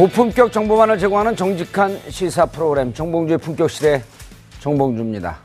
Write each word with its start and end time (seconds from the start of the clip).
고품격 0.00 0.50
정보만을 0.50 0.96
제공하는 0.98 1.36
정직한 1.36 2.00
시사 2.08 2.46
프로그램 2.46 2.94
정봉주의 2.94 3.36
품격 3.36 3.68
시대 3.68 4.02
정봉주입니다. 4.58 5.36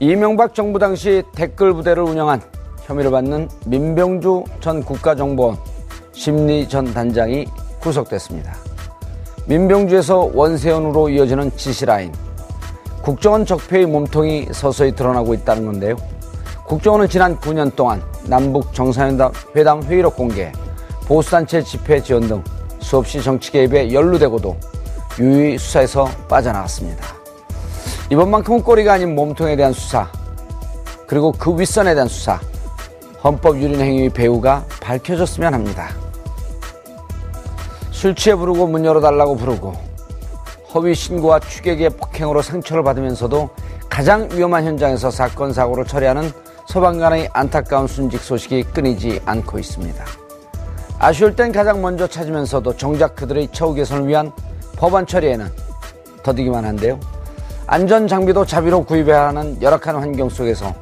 이명박 0.00 0.56
정부 0.56 0.80
당시 0.80 1.22
댓글 1.36 1.72
부대를 1.74 2.02
운영한 2.02 2.42
혐의를 2.82 3.12
받는 3.12 3.48
민병주 3.66 4.42
전 4.58 4.82
국가정보원 4.82 5.56
심리 6.10 6.68
전 6.68 6.92
단장이 6.92 7.46
구속됐습니다. 7.78 8.56
민병주에서 9.46 10.32
원세훈으로 10.34 11.08
이어지는 11.08 11.56
지시라인 11.56 12.12
국정원 13.02 13.46
적폐의 13.46 13.86
몸통이 13.86 14.48
서서히 14.50 14.96
드러나고 14.96 15.32
있다는 15.32 15.66
건데요. 15.66 15.94
국정원은 16.66 17.08
지난 17.08 17.38
9년 17.38 17.76
동안 17.76 18.02
남북 18.26 18.74
정상회담 18.74 19.84
회의록 19.84 20.16
공개, 20.16 20.50
보수단체 21.06 21.62
집회 21.62 22.02
지원 22.02 22.26
등 22.26 22.42
수없이 22.80 23.22
정치 23.22 23.52
개입에 23.52 23.92
연루되고도 23.92 24.56
유유히 25.18 25.58
수사에서 25.58 26.06
빠져나갔습니다. 26.28 27.04
이번만큼은 28.10 28.62
꼬리가 28.62 28.94
아닌 28.94 29.14
몸통에 29.14 29.54
대한 29.56 29.72
수사, 29.72 30.10
그리고 31.06 31.32
그 31.32 31.58
윗선에 31.58 31.94
대한 31.94 32.08
수사, 32.08 32.40
헌법 33.22 33.60
유린 33.60 33.80
행위의 33.80 34.10
배후가 34.10 34.64
밝혀졌으면 34.80 35.54
합니다. 35.54 35.90
술 37.90 38.14
취해 38.14 38.34
부르고 38.34 38.66
문 38.66 38.84
열어달라고 38.84 39.36
부르고 39.36 39.74
허위 40.72 40.94
신고와 40.94 41.40
추격의 41.40 41.90
폭행으로 41.90 42.42
상처를 42.42 42.82
받으면서도 42.82 43.50
가장 43.88 44.28
위험한 44.32 44.64
현장에서 44.64 45.10
사건 45.10 45.52
사고를 45.52 45.84
처리하는 45.84 46.30
소방관의 46.66 47.28
안타까운 47.32 47.86
순직 47.86 48.20
소식이 48.20 48.62
끊이지 48.62 49.20
않고 49.26 49.58
있습니다. 49.58 50.04
아쉬울 51.02 51.34
땐 51.34 51.50
가장 51.50 51.80
먼저 51.80 52.06
찾으면서도 52.06 52.76
정작 52.76 53.16
그들의 53.16 53.48
처우 53.52 53.72
개선을 53.72 54.06
위한 54.06 54.30
법안 54.76 55.06
처리에는 55.06 55.48
더디기만 56.22 56.62
한데요. 56.62 57.00
안전 57.66 58.06
장비도 58.06 58.44
자비로 58.44 58.84
구입해야 58.84 59.28
하는 59.28 59.60
열악한 59.62 59.96
환경 59.96 60.28
속에서 60.28 60.74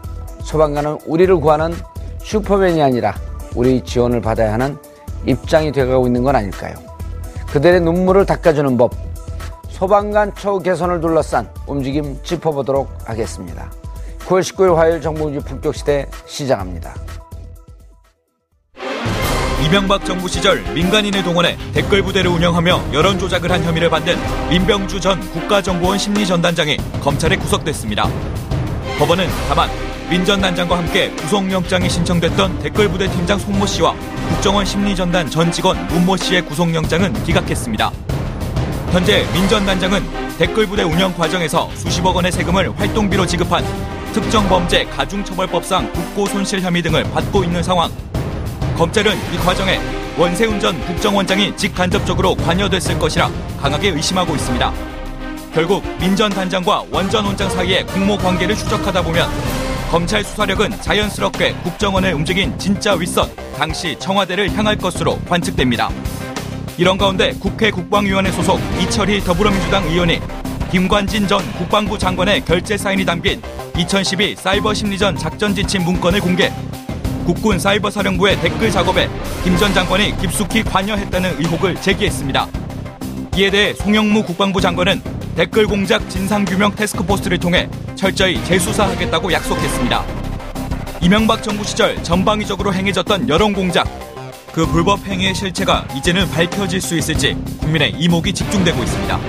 소방관은 0.43 0.99
우리를 1.07 1.37
구하는 1.37 1.73
슈퍼맨이 2.19 2.83
아니라 2.83 3.15
우리 3.55 3.81
지원을 3.81 4.21
받아야 4.21 4.55
하는 4.55 4.77
입장이 5.25 5.71
되어가고 5.71 6.09
있는 6.09 6.25
건 6.25 6.35
아닐까요? 6.35 6.75
그들의 7.53 7.81
눈물을 7.83 8.27
닦아주는 8.27 8.77
법, 8.77 8.95
소방관 9.69 10.35
처우 10.35 10.59
개선을 10.59 11.01
둘러싼 11.01 11.49
움직임 11.69 12.21
짚어보도록 12.25 12.89
하겠습니다. 13.05 13.71
9월 14.27 14.41
19일 14.41 14.75
화요일 14.75 15.01
정봉주 15.01 15.43
품격시대 15.43 16.07
시작합니다. 16.27 16.95
이명박 19.65 20.05
정부 20.05 20.29
시절 20.29 20.63
민간인을 20.73 21.23
동원해 21.25 21.57
댓글 21.75 22.03
부대를 22.03 22.31
운영하며 22.31 22.93
여론 22.93 23.19
조작을 23.19 23.51
한 23.51 23.63
혐의를 23.65 23.91
받는 23.91 24.17
민병주 24.49 25.01
전 25.01 25.21
국가정보원 25.33 25.99
심리전단장이 25.99 26.77
검찰에 27.01 27.37
구속됐습니다. 27.37 28.09
법원은 28.99 29.29
다만 29.49 29.69
민 30.09 30.25
전 30.25 30.41
단장과 30.41 30.79
함께 30.79 31.11
구속영장이 31.11 31.91
신청됐던 31.91 32.61
댓글 32.61 32.89
부대 32.89 33.09
팀장 33.11 33.39
송모 33.39 33.67
씨와 33.67 33.95
국정원 34.31 34.65
심리전단 34.65 35.29
전 35.29 35.53
직원 35.53 35.87
문모 35.89 36.17
씨의 36.17 36.43
구속영장은 36.47 37.25
기각했습니다. 37.25 37.91
현재 38.93 39.27
민 39.35 39.47
전 39.49 39.67
단장은 39.67 40.03
댓글 40.39 40.67
부대 40.67 40.83
운영 40.83 41.13
과정에서 41.15 41.69
수십억 41.75 42.17
원의 42.17 42.33
세금을 42.33 42.79
활동비로 42.79 43.27
지급한 43.27 43.63
특정범죄 44.15 44.85
가중처벌법상 44.87 45.93
국고 45.93 46.27
손실 46.27 46.63
혐의 46.63 46.81
등을 46.81 47.03
받고 47.05 47.45
있는 47.45 47.63
상황. 47.63 47.91
검찰은 48.79 49.17
이 49.35 49.37
과정에 49.39 49.81
원세훈 50.17 50.61
전 50.61 50.81
국정원장이 50.87 51.57
직간접적으로 51.57 52.37
관여됐을 52.37 52.97
것이라 52.99 53.29
강하게 53.61 53.89
의심하고 53.91 54.35
있습니다. 54.37 54.73
결국 55.53 55.83
민 55.99 56.15
전 56.15 56.31
단장과 56.31 56.85
원 56.91 57.11
전 57.11 57.25
원장 57.25 57.51
사이의 57.51 57.85
공모 57.87 58.17
관계를 58.17 58.55
추적하다 58.55 59.03
보면 59.03 59.29
검찰 59.91 60.23
수사력은 60.23 60.81
자연스럽게 60.81 61.55
국정원을 61.65 62.13
움직인 62.15 62.57
진짜 62.59 62.95
윗선, 62.95 63.29
당시 63.57 63.97
청와대를 63.99 64.57
향할 64.57 64.77
것으로 64.77 65.19
관측됩니다. 65.29 65.91
이런 66.77 66.97
가운데 66.99 67.33
국회 67.41 67.71
국방위원회 67.73 68.31
소속 68.31 68.61
이철희 68.81 69.21
더불어민주당 69.25 69.85
의원이 69.85 70.21
김관진 70.71 71.27
전 71.27 71.41
국방부 71.55 71.99
장관의 71.99 72.45
결재 72.45 72.77
사인이 72.77 73.05
담긴 73.05 73.43
2012 73.77 74.37
사이버 74.37 74.75
심리전 74.75 75.17
작전 75.17 75.55
지침 75.55 75.83
문건을 75.83 76.21
공개. 76.21 76.53
국군 77.29 77.59
사이버 77.59 77.91
사령부의 77.91 78.41
댓글 78.41 78.71
작업에 78.71 79.07
김 79.45 79.59
전 79.59 79.75
장관이 79.75 80.17
깊숙이 80.17 80.63
관여했다는 80.63 81.39
의혹을 81.39 81.79
제기했습니다. 81.83 82.49
이에 83.37 83.51
대해 83.51 83.75
송영무 83.75 84.23
국방부 84.23 84.63
장관은 84.63 85.03
댓글 85.37 85.67
공작 85.67 86.09
진상규명 86.09 86.75
테스크포스를 86.75 87.39
통해 87.39 87.69
철저히 87.97 88.43
재수사하겠다고 88.45 89.31
약속했습니다. 89.31 90.05
이명박 91.03 91.43
정부 91.43 91.65
시절 91.65 92.03
전방위적으로 92.03 92.73
행해졌던 92.73 93.29
여론 93.29 93.53
공작, 93.53 93.87
그 94.53 94.65
불법 94.67 95.05
행위의 95.07 95.35
실체가 95.35 95.87
이제는 95.97 96.31
밝혀질 96.31 96.81
수 96.81 96.97
있을지 96.97 97.37
국민의 97.61 97.91
이목이 97.99 98.33
집중되고 98.33 98.83
있습니다. 98.83 99.21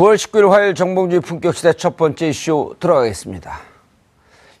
(9월 0.00 0.14
19일) 0.14 0.48
화요일 0.48 0.74
정봉주의 0.74 1.20
품격시대 1.20 1.74
첫 1.74 1.98
번째 1.98 2.30
이슈 2.30 2.74
들어가겠습니다 2.80 3.60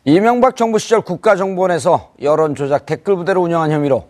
이명박 0.04 0.54
정부 0.54 0.78
시절 0.78 1.00
국가정보원에서 1.00 2.12
여론조작 2.20 2.84
댓글 2.84 3.16
부대를 3.16 3.40
운영한 3.40 3.70
혐의로 3.70 4.08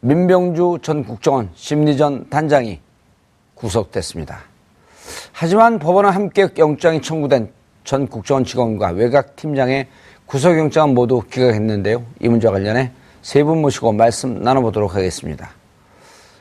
민병주 0.00 0.78
전 0.82 1.04
국정원 1.04 1.50
심리전 1.54 2.28
단장이 2.28 2.80
구속됐습니다. 3.54 4.40
하지만 5.32 5.78
법원은 5.78 6.10
함께 6.10 6.48
영장이 6.58 7.02
청구된 7.02 7.52
전 7.84 8.08
국정원 8.08 8.44
직원과 8.44 8.90
외곽 8.90 9.36
팀장의 9.36 9.86
구속영장은 10.26 10.92
모두 10.92 11.22
기각했는데요. 11.22 12.04
이 12.20 12.28
문제와 12.28 12.54
관련해 12.54 12.90
세 13.22 13.44
분 13.44 13.60
모시고 13.62 13.92
말씀 13.92 14.42
나눠보도록 14.42 14.96
하겠습니다. 14.96 15.50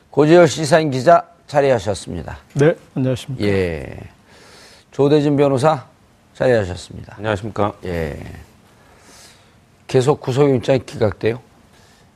고지열 0.10 0.48
시사인 0.48 0.90
기자 0.90 1.37
자리하셨습니다. 1.48 2.38
네, 2.56 2.76
안녕하십니까. 2.96 3.46
예. 3.46 3.98
조대진 4.92 5.38
변호사 5.38 5.86
자리하셨습니다. 6.34 7.16
안녕하십니까. 7.18 7.74
예. 7.86 8.18
계속 9.88 10.20
구속영장이 10.20 10.80
기각돼요? 10.86 11.40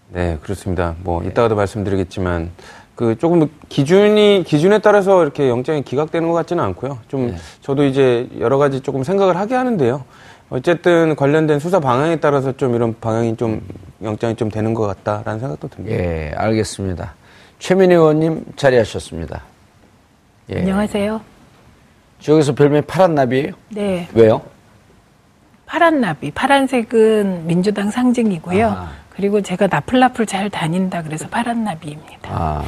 네, 0.09 0.37
그렇습니다. 0.41 0.95
뭐 0.99 1.23
이따가도 1.23 1.55
말씀드리겠지만 1.55 2.51
그 2.95 3.17
조금 3.17 3.49
기준이 3.69 4.43
기준에 4.45 4.79
따라서 4.79 5.23
이렇게 5.23 5.47
영장이 5.47 5.83
기각되는 5.83 6.27
것 6.27 6.33
같지는 6.33 6.63
않고요. 6.65 6.99
좀 7.07 7.35
저도 7.61 7.85
이제 7.85 8.29
여러 8.39 8.57
가지 8.57 8.81
조금 8.81 9.03
생각을 9.03 9.37
하게 9.37 9.55
하는데요. 9.55 10.03
어쨌든 10.49 11.15
관련된 11.15 11.59
수사 11.59 11.79
방향에 11.79 12.17
따라서 12.17 12.51
좀 12.57 12.75
이런 12.75 12.99
방향이 12.99 13.37
좀 13.37 13.65
영장이 14.03 14.35
좀 14.35 14.51
되는 14.51 14.73
것 14.73 14.85
같다라는 14.85 15.39
생각도 15.39 15.69
듭니다. 15.69 15.95
예, 15.95 16.33
알겠습니다. 16.35 17.15
최민희 17.61 17.93
의원님 17.93 18.43
자리하셨습니다. 18.55 19.43
예. 20.49 20.57
안녕하세요. 20.61 21.21
지역에서 22.19 22.55
별명이 22.55 22.81
파란 22.81 23.13
나비예요? 23.13 23.51
네, 23.69 24.09
왜요? 24.13 24.41
파란 25.67 26.01
나비. 26.01 26.31
파란색은 26.31 27.45
민주당 27.45 27.91
상징이고요. 27.91 28.67
아. 28.67 28.89
그리고 29.11 29.43
제가 29.43 29.67
나풀나풀 29.67 30.25
잘 30.25 30.49
다닌다 30.49 31.03
그래서 31.03 31.27
파란 31.27 31.63
나비입니다. 31.63 32.29
아, 32.31 32.63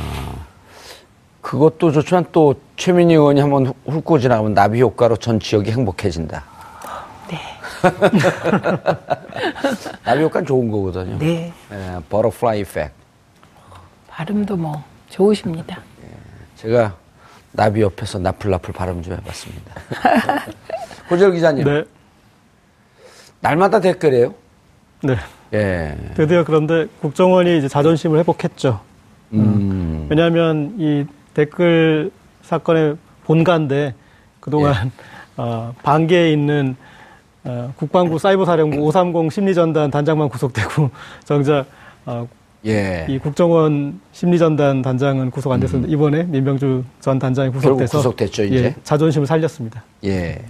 그것도 1.41 1.91
좋지만 1.91 2.25
또 2.31 2.53
최민희 2.77 3.15
의원이 3.15 3.41
한번 3.41 3.65
훑- 3.65 3.75
훑고 3.87 4.19
지나가면 4.19 4.53
나비 4.53 4.79
효과로 4.79 5.17
전 5.17 5.39
지역이 5.39 5.71
행복해진다. 5.71 6.43
네, 7.31 7.39
나비 10.05 10.21
효과는 10.21 10.45
좋은 10.45 10.69
거거든요. 10.69 11.17
네. 11.17 11.51
예, 11.71 11.97
butterfly 12.09 12.59
effect. 12.59 13.02
발음도 14.13 14.55
뭐 14.55 14.83
좋으십니다. 15.09 15.79
제가 16.55 16.95
나비 17.51 17.81
옆에서 17.81 18.19
나풀나풀 18.19 18.73
발음 18.73 19.01
좀 19.01 19.13
해봤습니다. 19.13 19.73
고절 21.09 21.31
기자님, 21.33 21.65
네, 21.65 21.83
날마다 23.41 23.79
댓글이에요? 23.79 24.33
네. 25.01 25.15
예. 25.53 25.97
드디어 26.15 26.43
그런데 26.43 26.85
국정원이 27.01 27.57
이제 27.57 27.67
자존심을 27.67 28.19
회복했죠. 28.19 28.79
음. 29.33 30.07
왜냐하면 30.09 30.75
이 30.77 31.05
댓글 31.33 32.11
사건의 32.43 32.97
본가인데 33.25 33.93
그동안 34.39 34.91
어, 35.37 35.73
반계에 35.83 36.31
있는 36.31 36.75
어, 37.43 37.73
국방부 37.77 38.19
사이버사령부 38.19 38.77
530 38.77 39.31
심리전단 39.31 39.91
단장만 39.91 40.29
구속되고 40.29 40.89
정작 41.25 41.65
어, 42.05 42.27
예. 42.65 43.05
이 43.09 43.19
국정원 43.19 43.99
심리전단 44.13 44.81
단장은 44.81 45.31
구속 45.31 45.51
안 45.51 45.59
됐었는데 45.59 45.91
이번에 45.91 46.23
민병주 46.23 46.83
전 47.01 47.19
단장이 47.19 47.49
구속돼서 47.51 47.97
구속됐죠, 47.97 48.43
이제. 48.45 48.55
예, 48.55 48.75
자존심을 48.83 49.27
살렸습니다. 49.27 49.83
예. 50.05 50.41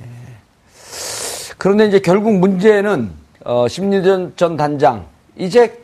그런데 1.57 1.87
이제 1.87 1.99
결국 1.99 2.33
문제는 2.37 3.09
어, 3.45 3.67
심리전 3.67 4.33
전 4.35 4.57
단장 4.57 5.05
이제 5.37 5.79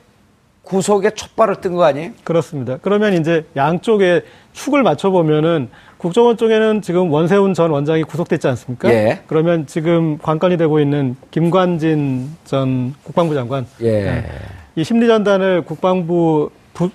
구속에 0.64 1.10
촛발을 1.12 1.62
뜬 1.62 1.74
거 1.74 1.84
아니에요? 1.84 2.12
그렇습니다. 2.24 2.78
그러면 2.82 3.14
이제 3.14 3.44
양쪽에 3.56 4.22
축을 4.54 4.84
맞춰보면은 4.84 5.70
국정원 5.98 6.38
쪽에는 6.38 6.82
지금 6.84 7.12
원세훈 7.12 7.56
전 7.56 7.72
원장이 7.72 8.04
구속됐지 8.04 8.48
않습니까? 8.50 8.88
예. 8.90 9.22
그러면 9.26 9.66
지금 9.66 10.20
관건이 10.20 10.58
되고 10.58 10.80
있는 10.80 11.16
김관진 11.32 12.30
전 12.46 12.94
국방부 13.04 13.34
장관. 13.34 13.66
예. 13.82 14.24
이 14.80 14.84
심리전단을 14.86 15.64
국방부 15.64 16.52
부- 16.74 16.90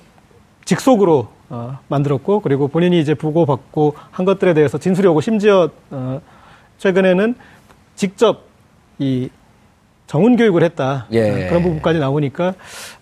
직속으로 0.65 1.29
어, 1.51 1.79
만들었고 1.89 2.41
그리고 2.41 2.69
본인이 2.69 2.99
이제 2.99 3.13
보고받고 3.13 3.95
한 4.11 4.25
것들에 4.25 4.55
대해서 4.55 4.79
진술이 4.79 5.07
오고 5.09 5.21
심지어 5.21 5.69
어, 5.91 6.21
최근에는 6.79 7.35
직접 7.95 8.45
이 8.99 9.29
정훈 10.07 10.37
교육을 10.37 10.63
했다 10.63 11.07
예. 11.13 11.45
어, 11.45 11.49
그런 11.51 11.63
부분까지 11.63 11.99
나오니까 11.99 12.55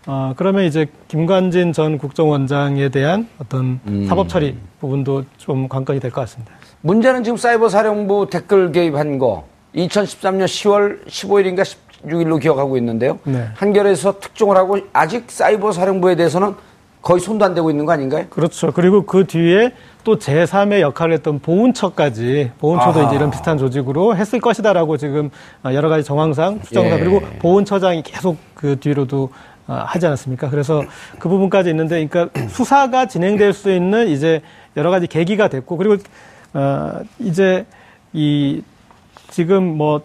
어, 0.08 0.32
그러면 0.36 0.64
이제 0.64 0.86
김관진 1.06 1.72
전 1.72 1.96
국정원장에 1.96 2.88
대한 2.88 3.28
어떤 3.38 3.78
음. 3.86 4.06
사법 4.08 4.28
처리 4.28 4.56
부분도 4.80 5.24
좀 5.36 5.68
관건이 5.68 6.00
될 6.00 6.10
것 6.10 6.22
같습니다. 6.22 6.52
문제는 6.80 7.22
지금 7.22 7.36
사이버 7.36 7.68
사령부 7.68 8.26
댓글 8.30 8.72
개입한 8.72 9.18
거 9.20 9.46
2013년 9.76 10.46
10월 10.46 11.06
15일인가 11.06 11.64
16일로 12.06 12.40
기억하고 12.40 12.76
있는데요. 12.78 13.18
네. 13.24 13.48
한겨레에서 13.54 14.18
특종을 14.20 14.56
하고 14.56 14.78
아직 14.92 15.30
사이버 15.30 15.72
사령부에 15.72 16.16
대해서는 16.16 16.54
거의 17.00 17.20
손도 17.20 17.44
안 17.44 17.54
대고 17.54 17.70
있는 17.70 17.84
거 17.84 17.92
아닌가요? 17.92 18.26
그렇죠. 18.30 18.72
그리고 18.72 19.04
그 19.04 19.26
뒤에 19.26 19.72
또 20.04 20.18
제3의 20.18 20.80
역할을 20.80 21.14
했던 21.14 21.40
보훈처까지, 21.40 22.52
보훈처도 22.58 23.00
아하. 23.00 23.08
이제 23.08 23.16
이런 23.16 23.30
비슷한 23.30 23.58
조직으로 23.58 24.16
했을 24.16 24.40
것이다라고 24.40 24.96
지금 24.96 25.30
여러 25.64 25.88
가지 25.88 26.04
정황상, 26.04 26.60
추정상, 26.62 26.98
예. 26.98 27.00
그리고 27.00 27.20
보훈처장이 27.40 28.02
계속 28.02 28.36
그 28.54 28.78
뒤로도 28.78 29.30
어, 29.68 29.84
하지 29.86 30.06
않았습니까? 30.06 30.50
그래서 30.50 30.82
그 31.20 31.28
부분까지 31.28 31.70
있는데, 31.70 32.04
그러니까 32.06 32.40
수사가 32.50 33.06
진행될 33.06 33.52
수 33.52 33.72
있는 33.72 34.08
이제 34.08 34.42
여러 34.76 34.90
가지 34.90 35.06
계기가 35.06 35.48
됐고, 35.48 35.76
그리고, 35.76 35.96
어, 36.54 37.00
이제 37.20 37.64
이 38.12 38.62
지금 39.30 39.76
뭐 39.76 40.02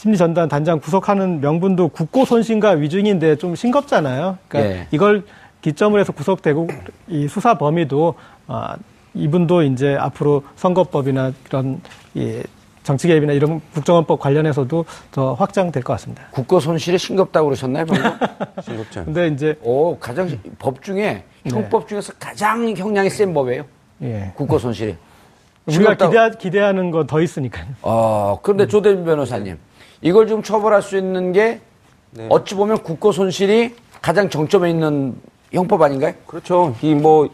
심리전단 0.00 0.48
단장 0.48 0.80
구속하는 0.80 1.42
명분도 1.42 1.88
국고 1.88 2.24
손실과 2.24 2.70
위증인데 2.70 3.36
좀 3.36 3.54
싱겁잖아요. 3.54 4.38
그러니까 4.48 4.74
예. 4.74 4.86
이걸 4.92 5.24
기점을 5.60 6.00
해서 6.00 6.10
구속되고 6.10 6.68
이 7.08 7.28
수사 7.28 7.58
범위도 7.58 8.14
아, 8.46 8.76
이분도 9.12 9.62
이제 9.64 9.96
앞으로 9.96 10.42
선거법이나 10.56 11.32
그런 11.44 11.82
이 12.14 12.42
정치 12.82 13.08
개입이나 13.08 13.34
이런 13.34 13.60
국정원법 13.74 14.20
관련해서도 14.20 14.86
더 15.10 15.34
확장될 15.34 15.82
것 15.82 15.92
같습니다. 15.92 16.22
국고 16.30 16.60
손실이 16.60 16.96
싱겁다고 16.96 17.48
그러셨나요, 17.48 17.84
방금? 17.84 18.10
싱겁지 18.64 18.98
않 19.00 19.04
근데 19.04 19.28
이제 19.28 19.58
오, 19.62 19.98
가장 19.98 20.30
법 20.58 20.82
중에 20.82 21.24
형법 21.46 21.86
중에서 21.86 22.14
가장 22.18 22.74
형량이 22.74 23.10
센 23.10 23.34
법이에요. 23.34 23.64
예. 24.00 24.32
국고 24.34 24.58
손실이. 24.58 24.96
우리가 25.66 25.94
싱겁다고. 25.94 26.10
기대, 26.10 26.38
기대하는 26.38 26.90
건더 26.90 27.20
있으니까요. 27.20 27.66
어, 27.82 28.38
그런데 28.42 28.66
조대민 28.66 29.04
변호사님, 29.04 29.58
이걸 30.02 30.26
지금 30.26 30.42
처벌할 30.42 30.82
수 30.82 30.96
있는 30.96 31.32
게 31.32 31.60
어찌 32.28 32.54
보면 32.54 32.78
국고 32.78 33.12
손실이 33.12 33.74
가장 34.00 34.30
정점에 34.30 34.70
있는 34.70 35.14
형법 35.52 35.82
아닌가요? 35.82 36.14
그렇죠. 36.26 36.74
이 36.82 36.94
뭐 36.94 37.28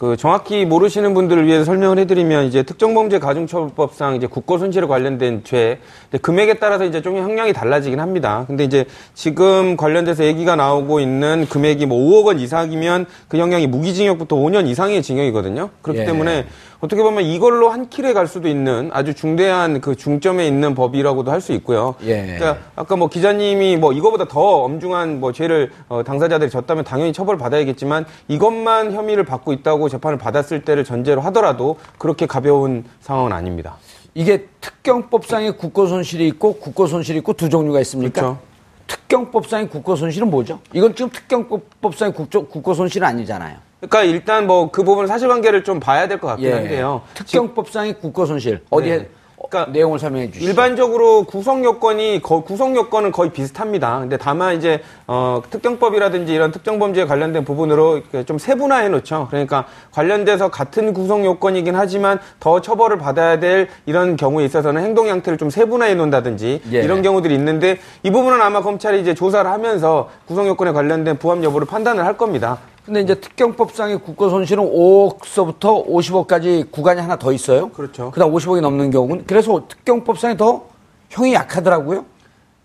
그 0.00 0.16
정확히 0.16 0.64
모르시는 0.64 1.12
분들을 1.12 1.46
위해서 1.46 1.66
설명을 1.66 1.98
해드리면 1.98 2.46
이제 2.46 2.62
특정범죄 2.62 3.18
가중처벌법상 3.18 4.14
이제 4.14 4.26
국고 4.26 4.56
손실에 4.56 4.86
관련된 4.86 5.44
죄 5.44 5.78
금액에 6.22 6.54
따라서 6.54 6.86
이제 6.86 7.02
좀 7.02 7.18
형량이 7.18 7.52
달라지긴 7.52 8.00
합니다. 8.00 8.44
근데 8.46 8.64
이제 8.64 8.86
지금 9.12 9.76
관련돼서 9.76 10.24
얘기가 10.24 10.56
나오고 10.56 11.00
있는 11.00 11.44
금액이 11.50 11.84
뭐 11.84 11.98
5억 11.98 12.24
원 12.24 12.40
이상이면 12.40 13.04
그 13.28 13.36
형량이 13.36 13.66
무기징역부터 13.66 14.36
5년 14.36 14.66
이상의 14.68 15.02
징역이거든요. 15.02 15.68
그렇기 15.82 16.00
예. 16.00 16.04
때문에 16.06 16.46
어떻게 16.80 17.02
보면 17.02 17.24
이걸로 17.24 17.68
한 17.68 17.88
킬에 17.90 18.14
갈 18.14 18.26
수도 18.26 18.48
있는 18.48 18.90
아주 18.92 19.12
중대한 19.14 19.80
그 19.80 19.94
중점에 19.96 20.46
있는 20.46 20.74
법이라고도 20.74 21.30
할 21.30 21.40
수 21.40 21.52
있고요. 21.54 21.94
예. 22.02 22.22
그러니까 22.22 22.58
아까 22.76 22.96
뭐 22.96 23.08
기자님이 23.08 23.78
뭐 23.78 23.94
이거보다 23.94 24.26
더 24.26 24.64
엄중한 24.64 25.18
뭐 25.20 25.32
죄를 25.32 25.70
어, 25.88 26.02
당사자들이 26.02 26.50
졌다면 26.50 26.84
당연히 26.84 27.14
처벌 27.14 27.38
받아야겠지만 27.38 28.04
이것만 28.28 28.92
혐의를 28.92 29.24
받고 29.24 29.54
있다고 29.54 29.88
재판을 29.88 30.18
받았을 30.18 30.62
때를 30.62 30.84
전제로 30.84 31.22
하더라도 31.22 31.76
그렇게 31.96 32.26
가벼운 32.26 32.84
상황은 33.00 33.32
아닙니다. 33.32 33.76
이게 34.14 34.48
특경법상의 34.60 35.56
국고 35.56 35.86
손실이 35.86 36.26
있고 36.28 36.56
국고 36.56 36.86
손실이 36.86 37.18
있고 37.20 37.32
두 37.32 37.48
종류가 37.48 37.80
있습니까? 37.80 38.20
그렇죠. 38.20 38.38
특경법상의 38.86 39.70
국고 39.70 39.96
손실은 39.96 40.28
뭐죠? 40.30 40.60
이건 40.74 40.94
지금 40.94 41.10
특경법상의 41.10 42.12
국조, 42.12 42.46
국고 42.48 42.74
손실은 42.74 43.06
아니잖아요. 43.06 43.56
그러니까 43.80 44.02
일단 44.04 44.46
뭐 44.46 44.70
그 44.70 44.82
부분 44.84 45.06
사실관계를 45.06 45.64
좀 45.64 45.80
봐야 45.80 46.06
될 46.06 46.18
것 46.20 46.28
같긴 46.28 46.52
한데요. 46.52 47.02
특경법상의 47.14 47.94
국고 48.00 48.26
손실 48.26 48.60
어디에 48.70 48.96
네. 48.98 49.08
어, 49.36 49.46
그러니까 49.48 49.72
내용을 49.72 49.98
설명해 49.98 50.30
주시죠. 50.32 50.46
일반적으로 50.50 51.24
구성 51.24 51.64
요건이 51.64 52.20
거- 52.22 52.42
구성 52.42 52.76
요건은 52.76 53.10
거의 53.10 53.30
비슷합니다. 53.30 54.00
근데 54.00 54.18
다만 54.18 54.54
이제 54.58 54.82
어, 55.06 55.40
특정법이라든지 55.50 56.32
이런 56.34 56.52
특정 56.52 56.78
범죄에 56.78 57.06
관련된 57.06 57.46
부분으로 57.46 58.02
좀 58.26 58.38
세분화해 58.38 58.90
놓죠. 58.90 59.28
그러니까 59.30 59.64
관련돼서 59.92 60.50
같은 60.50 60.92
구성 60.92 61.24
요건이긴 61.24 61.74
하지만 61.74 62.18
더 62.38 62.60
처벌을 62.60 62.98
받아야 62.98 63.40
될 63.40 63.68
이런 63.86 64.16
경우에 64.16 64.44
있어서는 64.44 64.82
행동 64.82 65.08
양태를 65.08 65.38
좀 65.38 65.48
세분화해 65.48 65.94
놓는다든지 65.94 66.60
예. 66.74 66.82
이런 66.82 67.00
경우들이 67.00 67.34
있는데 67.34 67.78
이 68.02 68.10
부분은 68.10 68.42
아마 68.42 68.60
검찰이 68.60 69.00
이제 69.00 69.14
조사를 69.14 69.50
하면서 69.50 70.10
구성 70.26 70.46
요건에 70.48 70.72
관련된 70.72 71.16
부합 71.16 71.42
여부를 71.42 71.66
판단을 71.66 72.04
할 72.04 72.18
겁니다. 72.18 72.58
근데 72.84 73.00
이제 73.02 73.14
특경법상의 73.14 73.98
국고 74.00 74.30
손실은 74.30 74.64
5억서부터 74.64 75.86
50억까지 75.86 76.70
구간이 76.70 77.00
하나 77.00 77.16
더 77.16 77.32
있어요. 77.32 77.68
그렇죠. 77.70 78.10
그다음 78.10 78.32
50억이 78.32 78.60
넘는 78.60 78.90
경우는 78.90 79.24
그래서 79.26 79.64
특경법상이 79.68 80.36
더 80.36 80.64
형이 81.10 81.34
약하더라고요. 81.34 82.04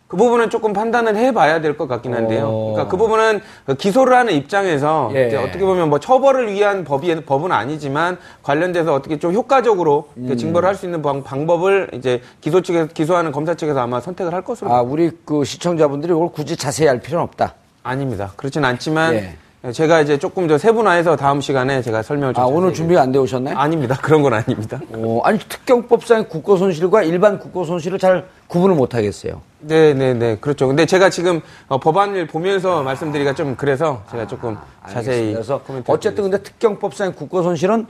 그 0.07 0.17
부분은 0.17 0.51
조금 0.51 0.72
판단을 0.72 1.15
해봐야 1.17 1.62
될 1.62 1.75
것 1.77 1.88
같긴 1.88 2.13
한데요. 2.13 2.45
어. 2.48 2.72
그러니까 2.74 2.88
그 2.91 2.95
부분은 2.95 3.41
그 3.65 3.74
기소를 3.75 4.15
하는 4.15 4.34
입장에서 4.34 5.10
예. 5.15 5.36
어떻게 5.36 5.65
보면 5.65 5.89
뭐 5.89 6.00
처벌을 6.00 6.53
위한 6.53 6.84
법이 6.84 7.25
법은 7.25 7.51
아니지만 7.51 8.17
관련돼서 8.43 8.93
어떻게 8.93 9.17
좀 9.19 9.34
효과적으로 9.34 10.10
그 10.13 10.22
음. 10.22 10.38
징벌을 10.38 10.69
할 10.69 10.75
수 10.75 10.86
있는 10.86 11.01
방, 11.01 11.24
방법을 11.24 11.89
이제 11.93 12.22
기소 12.39 12.62
측에서 12.62 12.88
기소하는 12.93 13.31
검사 13.31 13.55
측에서 13.55 13.79
아마 13.81 14.00
선택을 14.00 14.34
할 14.34 14.43
것으로 14.43 14.72
아, 14.72 14.81
우리 14.81 15.10
그 15.25 15.43
시청자분들이 15.43 16.13
이걸 16.13 16.29
굳이 16.29 16.55
자세히 16.55 16.88
알 16.88 17.00
필요는 17.00 17.24
없다. 17.24 17.55
아닙니다. 17.84 18.31
그렇진 18.36 18.63
않지만 18.63 19.15
예. 19.15 19.36
제가 19.72 20.01
이제 20.01 20.17
조금 20.19 20.48
더 20.48 20.57
세분화해서 20.57 21.15
다음 21.15 21.41
시간에 21.41 21.81
제가 21.81 22.03
설명을 22.03 22.34
좀 22.34 22.43
아, 22.43 22.45
오늘 22.48 22.69
자세히 22.69 22.75
준비가 22.75 23.01
안 23.01 23.12
돼 23.12 23.19
오셨나요? 23.19 23.57
아닙니다. 23.57 23.98
그런 24.01 24.22
건 24.22 24.34
아닙니다. 24.34 24.79
어, 24.93 25.22
아니 25.24 25.39
특경법상의 25.39 26.29
국고 26.29 26.57
손실과 26.57 27.03
일반 27.03 27.39
국고 27.39 27.63
손실을 27.63 27.98
잘 27.98 28.27
구분을 28.48 28.75
못 28.75 28.93
하겠어요. 28.93 29.41
네, 29.60 29.93
네, 29.93 30.13
네. 30.13 30.38
그렇죠. 30.39 30.67
근데 30.67 30.86
제가 30.86 31.10
지금 31.10 31.41
어, 31.67 31.79
법안을 31.79 32.27
보면서 32.27 32.84
말씀드리기가 32.84 33.34
좀 33.34 33.55
그래서 33.55 34.03
제가 34.12 34.27
조금 34.27 34.57
자세히 34.89 35.29
아, 35.31 35.34
그래서 35.34 35.60
코멘트 35.62 35.89
어쨌든 35.91 36.24
근데 36.25 36.43
특경법상의 36.43 37.15
국고 37.15 37.41
손실은 37.41 37.88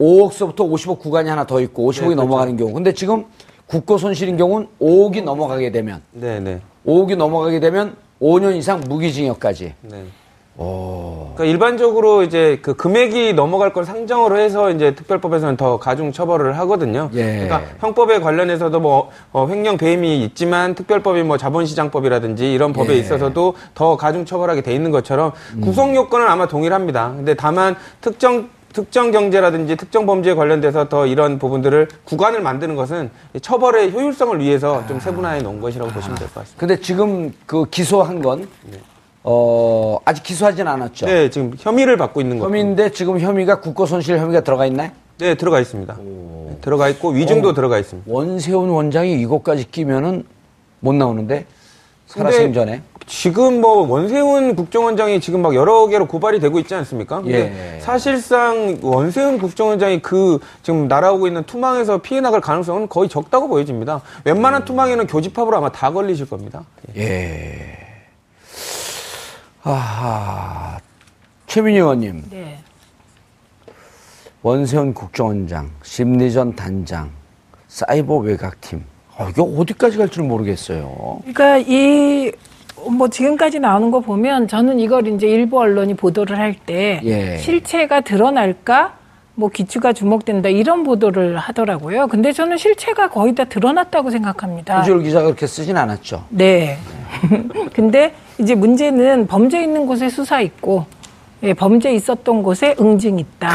5억서부터 0.00 0.56
50억 0.70 0.98
구간이 0.98 1.28
하나 1.30 1.46
더 1.46 1.60
있고 1.60 1.90
50억이 1.90 1.94
네, 1.94 2.00
그렇죠. 2.08 2.22
넘어가는 2.22 2.56
경우. 2.56 2.72
근데 2.72 2.92
지금 2.92 3.24
국고 3.66 3.96
손실인 3.98 4.36
경우는 4.36 4.68
5억이 4.80 5.22
넘어가게 5.24 5.70
되면 5.72 6.02
네, 6.12 6.40
네. 6.40 6.60
5억이 6.86 7.16
넘어가게 7.16 7.60
되면 7.60 7.96
5년 8.20 8.56
이상 8.56 8.80
무기징역까지. 8.86 9.74
네. 9.82 10.04
그러니까 11.34 11.44
일반적으로 11.44 12.22
이제 12.22 12.58
그 12.62 12.74
금액이 12.74 13.34
넘어갈 13.34 13.72
걸 13.72 13.84
상정으로 13.84 14.38
해서 14.38 14.70
이제 14.70 14.94
특별법에서는 14.94 15.56
더 15.56 15.78
가중 15.78 16.12
처벌을 16.12 16.58
하거든요. 16.60 17.10
예. 17.14 17.46
그러니까 17.46 17.62
형법에 17.80 18.20
관련해서도 18.20 18.80
뭐 18.80 19.10
어, 19.32 19.46
횡령 19.48 19.76
배임이 19.76 20.22
있지만 20.24 20.74
특별법이 20.74 21.22
뭐 21.24 21.36
자본시장법이라든지 21.36 22.52
이런 22.52 22.72
법에 22.72 22.94
예. 22.94 22.98
있어서도 22.98 23.54
더 23.74 23.96
가중 23.98 24.24
처벌하게 24.24 24.62
돼 24.62 24.74
있는 24.74 24.90
것처럼 24.90 25.32
구성 25.62 25.94
요건은 25.94 26.26
아마 26.26 26.46
동일합니다. 26.48 27.12
근데 27.16 27.34
다만 27.34 27.76
특정 28.00 28.48
특정 28.72 29.10
경제라든지 29.10 29.74
특정 29.76 30.04
범죄에 30.04 30.34
관련돼서 30.34 30.88
더 30.90 31.06
이런 31.06 31.38
부분들을 31.38 31.88
구간을 32.04 32.42
만드는 32.42 32.76
것은 32.76 33.10
처벌의 33.40 33.90
효율성을 33.92 34.38
위해서 34.40 34.86
좀 34.86 35.00
세분화해 35.00 35.40
놓은 35.40 35.60
것이라고 35.62 35.90
보시면 35.92 36.16
될 36.18 36.28
것 36.28 36.34
같습니다. 36.34 36.60
근데 36.60 36.78
지금 36.80 37.32
그 37.46 37.64
기소한 37.70 38.20
건 38.20 38.46
어, 39.28 39.98
아직 40.04 40.22
기소하진 40.22 40.68
않았죠. 40.68 41.04
네, 41.06 41.28
지금 41.30 41.52
혐의를 41.58 41.96
받고 41.96 42.20
있는 42.20 42.38
겁니다. 42.38 42.46
혐의인데 42.46 42.90
지금 42.92 43.18
혐의가 43.18 43.60
국고 43.60 43.84
손실 43.84 44.18
혐의가 44.18 44.42
들어가 44.42 44.66
있나요? 44.66 44.90
네, 45.18 45.34
들어가 45.34 45.58
있습니다. 45.58 45.96
네, 45.98 46.58
들어가 46.60 46.88
있고 46.90 47.08
위증도 47.08 47.48
어. 47.48 47.52
들어가 47.52 47.76
있습니다. 47.78 48.08
원세훈 48.08 48.68
원장이 48.68 49.20
이것까지 49.20 49.68
끼면은 49.72 50.24
못 50.78 50.94
나오는데 50.94 51.44
살아생전에 52.06 52.82
지금 53.08 53.60
뭐 53.60 53.88
원세훈 53.88 54.54
국정원장이 54.54 55.20
지금 55.20 55.42
막 55.42 55.56
여러 55.56 55.88
개로 55.88 56.06
고발이 56.06 56.38
되고 56.38 56.60
있지 56.60 56.76
않습니까? 56.76 57.20
근데 57.20 57.76
예. 57.76 57.80
사실상 57.80 58.78
원세훈 58.80 59.38
국정원장이 59.38 60.02
그 60.02 60.38
지금 60.62 60.86
날아오고 60.86 61.26
있는 61.26 61.42
투망에서 61.42 61.98
피해 61.98 62.20
나갈 62.20 62.40
가능성은 62.40 62.88
거의 62.88 63.08
적다고 63.08 63.48
보여집니다. 63.48 64.02
웬만한 64.24 64.64
투망에는 64.64 65.08
교집합으로 65.08 65.56
아마 65.56 65.72
다 65.72 65.90
걸리실 65.90 66.28
겁니다. 66.28 66.64
예. 66.96 67.85
예. 69.66 69.70
아하. 69.70 70.78
최민희 71.46 71.78
의원님, 71.78 72.24
네. 72.30 72.58
원세훈 74.42 74.94
국정원장, 74.94 75.70
심리전 75.82 76.54
단장, 76.56 77.10
사이버 77.68 78.16
외곽팀. 78.18 78.84
아, 79.16 79.28
이게 79.30 79.40
어디까지 79.42 79.96
갈 79.98 80.08
줄 80.08 80.24
모르겠어요. 80.24 81.20
그러니까 81.22 81.58
이 81.58 82.32
뭐 82.90 83.08
지금까지 83.08 83.58
나오는 83.58 83.90
거 83.90 84.00
보면 84.00 84.48
저는 84.48 84.78
이걸 84.78 85.06
이제 85.08 85.26
일부 85.26 85.58
언론이 85.58 85.94
보도를 85.94 86.38
할때 86.38 87.00
예. 87.04 87.38
실체가 87.38 88.02
드러날까 88.02 88.94
뭐 89.34 89.48
기추가 89.48 89.92
주목된다 89.92 90.48
이런 90.50 90.84
보도를 90.84 91.36
하더라고요. 91.38 92.06
근데 92.06 92.32
저는 92.32 92.56
실체가 92.58 93.08
거의 93.08 93.34
다 93.34 93.44
드러났다고 93.44 94.10
생각합니다. 94.10 94.82
이주열 94.82 95.02
기자가 95.02 95.24
그렇게 95.26 95.46
쓰진 95.46 95.76
않았죠. 95.76 96.24
네. 96.28 96.78
근데 97.72 98.14
이제 98.38 98.54
문제는 98.54 99.26
범죄 99.26 99.62
있는 99.62 99.86
곳에 99.86 100.08
수사 100.08 100.40
있고 100.40 100.86
예, 101.42 101.52
범죄 101.52 101.92
있었던 101.92 102.42
곳에 102.42 102.74
응징 102.80 103.18
있다. 103.18 103.50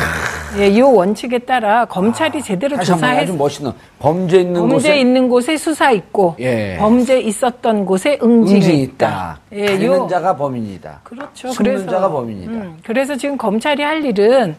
예, 0.58 0.67
이 0.67 0.81
원칙에 0.81 1.39
따라 1.39 1.86
검찰이 1.86 2.41
제대로 2.43 2.75
다시 2.75 2.91
한번 2.91 3.10
아주 3.10 3.34
멋있는 3.34 3.72
범죄 4.00 4.41
있는 4.41 4.53
범죄 4.62 4.75
곳에 4.75 5.00
있는 5.00 5.29
곳에 5.29 5.58
수사 5.58 5.91
있고 5.91 6.36
예. 6.39 6.77
범죄 6.77 7.20
있었던 7.20 7.86
곳에 7.86 8.20
응징이, 8.22 8.58
응징이 8.58 8.81
있다. 8.84 9.39
있다. 9.51 9.65
예, 9.81 9.86
요 9.86 10.08
자가 10.10 10.36
범인이다. 10.36 11.01
그렇죠. 11.03 11.51
숨는 11.51 11.88
자가 11.88 12.10
범인이다. 12.12 12.51
음, 12.51 12.77
그래서 12.84 13.15
지금 13.15 13.38
검찰이 13.38 13.81
할 13.81 14.05
일은 14.05 14.55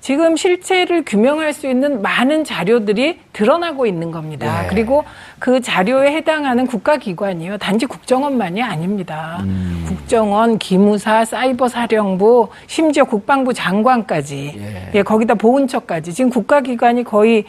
지금 0.00 0.36
실체를 0.36 1.02
규명할 1.06 1.52
수 1.52 1.66
있는 1.66 2.02
많은 2.02 2.44
자료들이 2.44 3.20
드러나고 3.32 3.86
있는 3.86 4.10
겁니다. 4.10 4.64
예. 4.64 4.68
그리고 4.68 5.02
그 5.44 5.60
자료에 5.60 6.10
해당하는 6.12 6.66
국가기관이요. 6.66 7.58
단지 7.58 7.84
국정원만이 7.84 8.62
아닙니다. 8.62 9.40
음. 9.42 9.84
국정원, 9.86 10.56
기무사, 10.56 11.22
사이버사령부, 11.26 12.48
심지어 12.66 13.04
국방부 13.04 13.52
장관까지, 13.52 14.54
예. 14.56 14.90
예, 14.94 15.02
거기다 15.02 15.34
보훈처까지 15.34 16.14
지금 16.14 16.30
국가기관이 16.30 17.04
거의 17.04 17.44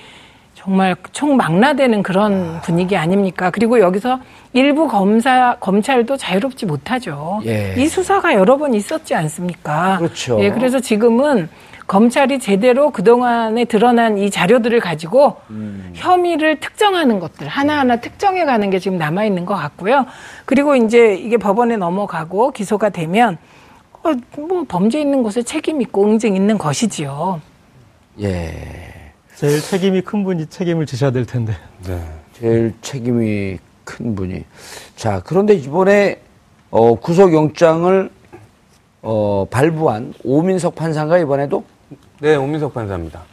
정말 0.56 0.98
총망라되는 1.14 2.04
그런 2.04 2.60
분위기 2.64 2.98
아닙니까? 2.98 3.50
그리고 3.50 3.80
여기서 3.80 4.20
일부 4.52 4.90
검사 4.90 5.56
검찰도 5.62 6.18
자유롭지 6.18 6.66
못하죠. 6.66 7.40
예. 7.46 7.76
이 7.78 7.88
수사가 7.88 8.34
여러 8.34 8.58
번 8.58 8.74
있었지 8.74 9.16
않습니까? 9.16 10.00
그렇죠. 10.00 10.38
예, 10.42 10.52
그래서 10.52 10.82
지금은 10.82 11.48
검찰이 11.88 12.40
제대로 12.40 12.90
그동안에 12.90 13.66
드러난 13.66 14.18
이 14.18 14.32
자료들을 14.32 14.80
가지고 14.80 15.38
음. 15.52 15.92
혐의를 15.94 16.60
특정하는 16.60 17.20
것들 17.20 17.48
하나하나 17.48 17.98
특정해 17.98 18.44
가는 18.46 18.70
게 18.70 18.80
지금 18.80 18.98
남아 18.98 19.26
있는 19.26 19.46
것 19.46 19.56
같고요. 19.56 20.06
그리고 20.46 20.76
이제 20.76 21.14
이게 21.16 21.38
법원에 21.38 21.78
넘어가고 21.78 22.52
기소가 22.52 22.90
되면 22.90 23.38
어, 24.04 24.14
뭐 24.38 24.66
범죄 24.68 25.00
있는 25.00 25.22
곳에 25.22 25.44
책임 25.44 25.82
있고 25.82 26.06
응징 26.06 26.36
있는 26.36 26.58
것이지요. 26.58 27.42
예. 28.22 28.52
제일 29.36 29.62
책임이 29.62 30.02
큰 30.02 30.24
분이 30.24 30.48
책임을 30.48 30.86
지셔야 30.86 31.12
될 31.12 31.26
텐데. 31.26 31.54
제일 32.34 32.74
책임이 32.82 33.60
큰 33.84 34.16
분이. 34.16 34.44
자, 34.96 35.22
그런데 35.26 35.54
이번에 35.54 36.20
어, 36.72 36.96
구속영장을 36.96 38.10
어, 39.02 39.46
발부한 39.52 40.14
오민석 40.24 40.76
판사가 40.76 41.20
이번에도 41.20 41.64
네, 42.20 42.36
오민석 42.38 42.74
판사입니다. 42.74 43.24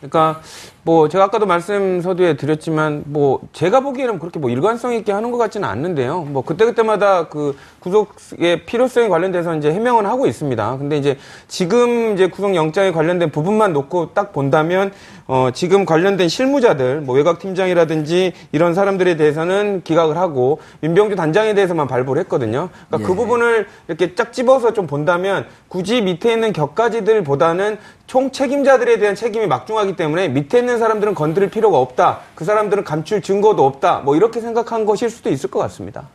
그러니까 0.00 0.40
뭐 0.84 1.08
제가 1.08 1.24
아까도 1.24 1.46
말씀 1.46 2.00
서두에 2.00 2.36
드렸지만 2.36 3.04
뭐 3.06 3.40
제가 3.52 3.80
보기에는 3.80 4.18
그렇게 4.18 4.40
뭐 4.40 4.50
일관성 4.50 4.94
있게 4.94 5.12
하는 5.12 5.30
것 5.30 5.38
같지는 5.38 5.68
않는데요. 5.68 6.22
뭐 6.22 6.42
그때 6.42 6.64
그때마다 6.64 7.28
그 7.28 7.56
구속의 7.78 8.66
필요성에 8.66 9.06
관련돼서 9.06 9.54
이제 9.54 9.72
해명은 9.72 10.06
하고 10.06 10.26
있습니다. 10.26 10.78
근데 10.78 10.96
이제 10.96 11.18
지금 11.46 12.14
이제 12.14 12.26
구속 12.26 12.56
영장에 12.56 12.90
관련된 12.90 13.30
부분만 13.30 13.72
놓고 13.72 14.12
딱 14.12 14.32
본다면 14.32 14.90
어 15.28 15.50
지금 15.54 15.84
관련된 15.84 16.28
실무자들 16.28 17.00
뭐 17.02 17.14
외곽 17.14 17.38
팀장이라든지 17.38 18.32
이런 18.50 18.74
사람들에 18.74 19.16
대해서는 19.16 19.82
기각을 19.84 20.16
하고 20.16 20.58
민병주 20.80 21.14
단장에 21.14 21.54
대해서만 21.54 21.86
발부를 21.86 22.20
했거든요. 22.22 22.70
그러니까 22.88 23.08
그 23.08 23.14
부분을 23.14 23.68
이렇게 23.86 24.16
쫙 24.16 24.32
집어서 24.32 24.72
좀 24.72 24.88
본다면 24.88 25.46
굳이 25.68 26.02
밑에 26.02 26.32
있는 26.32 26.52
격가지들보다는 26.52 27.78
총 28.12 28.30
책임자들에 28.30 28.98
대한 28.98 29.14
책임이 29.14 29.46
막중하기 29.46 29.96
때문에 29.96 30.28
밑에 30.28 30.58
있는 30.58 30.71
사람들은 30.78 31.14
건드릴 31.14 31.50
필요가 31.50 31.78
없다. 31.78 32.20
그 32.34 32.44
사람들은 32.44 32.84
감출 32.84 33.22
증거도 33.22 33.64
없다. 33.64 34.00
뭐 34.00 34.16
이렇게 34.16 34.40
생각한 34.40 34.84
것일 34.84 35.10
수도 35.10 35.30
있을 35.30 35.50
것 35.50 35.58
같습니다. 35.60 36.08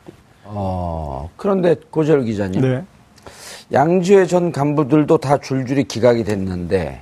어, 0.44 1.30
그런데 1.36 1.76
고절 1.90 2.24
기자님. 2.24 2.62
네. 2.62 2.84
양지회 3.72 4.26
전 4.26 4.52
간부들도 4.52 5.18
다 5.18 5.38
줄줄이 5.38 5.84
기각이 5.84 6.24
됐는데 6.24 7.02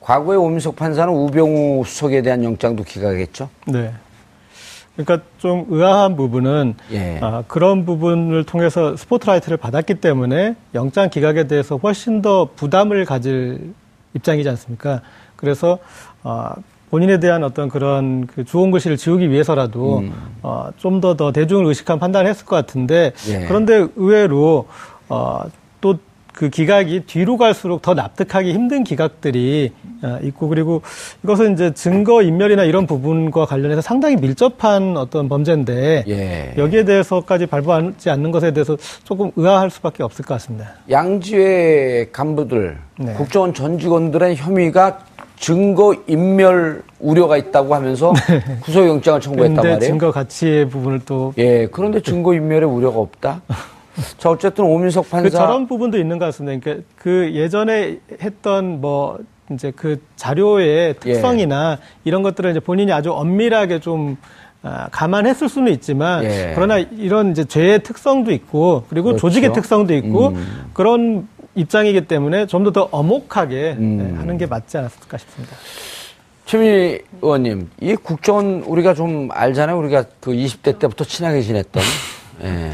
과거에 0.00 0.36
오민석 0.36 0.76
판사는 0.76 1.12
우병우 1.12 1.84
수석에 1.86 2.22
대한 2.22 2.42
영장도 2.42 2.84
기각했죠. 2.84 3.48
네. 3.66 3.92
그러니까 4.96 5.26
좀 5.38 5.66
의아한 5.68 6.16
부분은 6.16 6.74
예. 6.92 7.20
아, 7.22 7.44
그런 7.46 7.86
부분을 7.86 8.44
통해서 8.44 8.96
스포트라이트를 8.96 9.56
받았기 9.56 9.94
때문에 9.94 10.56
영장 10.74 11.08
기각에 11.08 11.46
대해서 11.46 11.76
훨씬 11.76 12.22
더 12.22 12.48
부담을 12.54 13.04
가질 13.04 13.72
입장이지 14.14 14.48
않습니까? 14.48 15.00
그래서 15.36 15.78
아, 16.22 16.54
본인에 16.90 17.20
대한 17.20 17.44
어떤 17.44 17.68
그런 17.68 18.26
그 18.26 18.44
주홍 18.44 18.70
글씨를 18.72 18.96
지우기 18.96 19.30
위해서라도 19.30 19.98
음. 19.98 20.12
어, 20.42 20.70
좀더더 20.76 21.32
대중을 21.32 21.66
의식한 21.66 21.98
판단을 21.98 22.28
했을 22.28 22.44
것 22.44 22.56
같은데 22.56 23.12
예. 23.28 23.46
그런데 23.46 23.86
의외로 23.96 24.66
어, 25.08 25.44
또 25.80 25.96
그 26.40 26.48
기각이 26.48 27.00
뒤로 27.06 27.36
갈수록 27.36 27.82
더 27.82 27.92
납득하기 27.92 28.54
힘든 28.54 28.82
기각들이 28.82 29.72
어, 30.02 30.18
있고 30.22 30.48
그리고 30.48 30.80
이것은 31.22 31.52
이제 31.52 31.74
증거 31.74 32.22
인멸이나 32.22 32.64
이런 32.64 32.86
부분과 32.86 33.44
관련해서 33.44 33.82
상당히 33.82 34.16
밀접한 34.16 34.96
어떤 34.96 35.28
범죄인데 35.28 36.04
예. 36.08 36.54
여기에 36.56 36.84
대해서까지 36.84 37.44
발부하지 37.44 38.08
않는 38.08 38.30
것에 38.30 38.52
대해서 38.52 38.76
조금 39.04 39.30
의아할 39.36 39.68
수밖에 39.68 40.02
없을 40.02 40.24
것 40.24 40.32
같습니다. 40.34 40.70
양지회 40.88 42.08
간부들, 42.10 42.78
네. 42.98 43.12
국정원 43.14 43.52
전 43.52 43.78
직원들의 43.78 44.36
혐의가 44.36 45.00
증거 45.40 45.96
인멸 46.06 46.82
우려가 47.00 47.38
있다고 47.38 47.74
하면서 47.74 48.12
구속영장을 48.62 49.20
청구했단 49.20 49.56
말이에요. 49.56 49.80
증거 49.80 50.12
가치의 50.12 50.68
부분을 50.68 51.00
또 51.06 51.32
예, 51.38 51.66
그런데 51.66 52.00
증거 52.00 52.34
인멸의 52.34 52.68
우려가 52.68 53.00
없다. 53.00 53.40
자, 54.18 54.30
어쨌든 54.30 54.64
오민석 54.64 55.08
판사 55.10 55.24
그 55.24 55.30
저런 55.30 55.66
부분도 55.66 55.98
있는 55.98 56.18
것 56.18 56.26
같습니다. 56.26 56.60
그러니까 56.62 56.86
그 56.94 57.32
예전에 57.34 57.98
했던 58.22 58.82
뭐 58.82 59.18
이제 59.50 59.72
그 59.74 60.00
자료의 60.16 60.94
특성이나 61.00 61.78
이런 62.04 62.22
것들을 62.22 62.50
이제 62.50 62.60
본인이 62.60 62.92
아주 62.92 63.10
엄밀하게 63.12 63.80
좀 63.80 64.18
아, 64.62 64.88
감안했을 64.90 65.48
수는 65.48 65.72
있지만 65.72 66.22
예. 66.24 66.52
그러나 66.54 66.76
이런 66.76 67.30
이제 67.30 67.44
죄의 67.44 67.82
특성도 67.82 68.30
있고 68.30 68.84
그리고 68.90 69.06
그렇죠. 69.06 69.20
조직의 69.22 69.54
특성도 69.54 69.94
있고 69.94 70.28
음. 70.28 70.68
그런 70.74 71.28
입장이기 71.54 72.06
때문에 72.06 72.46
좀 72.46 72.64
더더 72.64 72.88
엄혹하게 72.90 73.76
음. 73.78 73.98
네, 73.98 74.18
하는 74.18 74.38
게 74.38 74.46
맞지 74.46 74.78
않았을까 74.78 75.18
싶습니다. 75.18 75.56
최민희 76.46 77.02
의원님, 77.22 77.70
이 77.80 77.94
국정원 77.94 78.62
우리가 78.66 78.94
좀 78.94 79.28
알잖아요. 79.30 79.78
우리가 79.78 80.04
그 80.20 80.32
20대 80.32 80.78
때부터 80.78 81.04
친하게 81.04 81.42
지냈던, 81.42 81.82
예, 82.42 82.72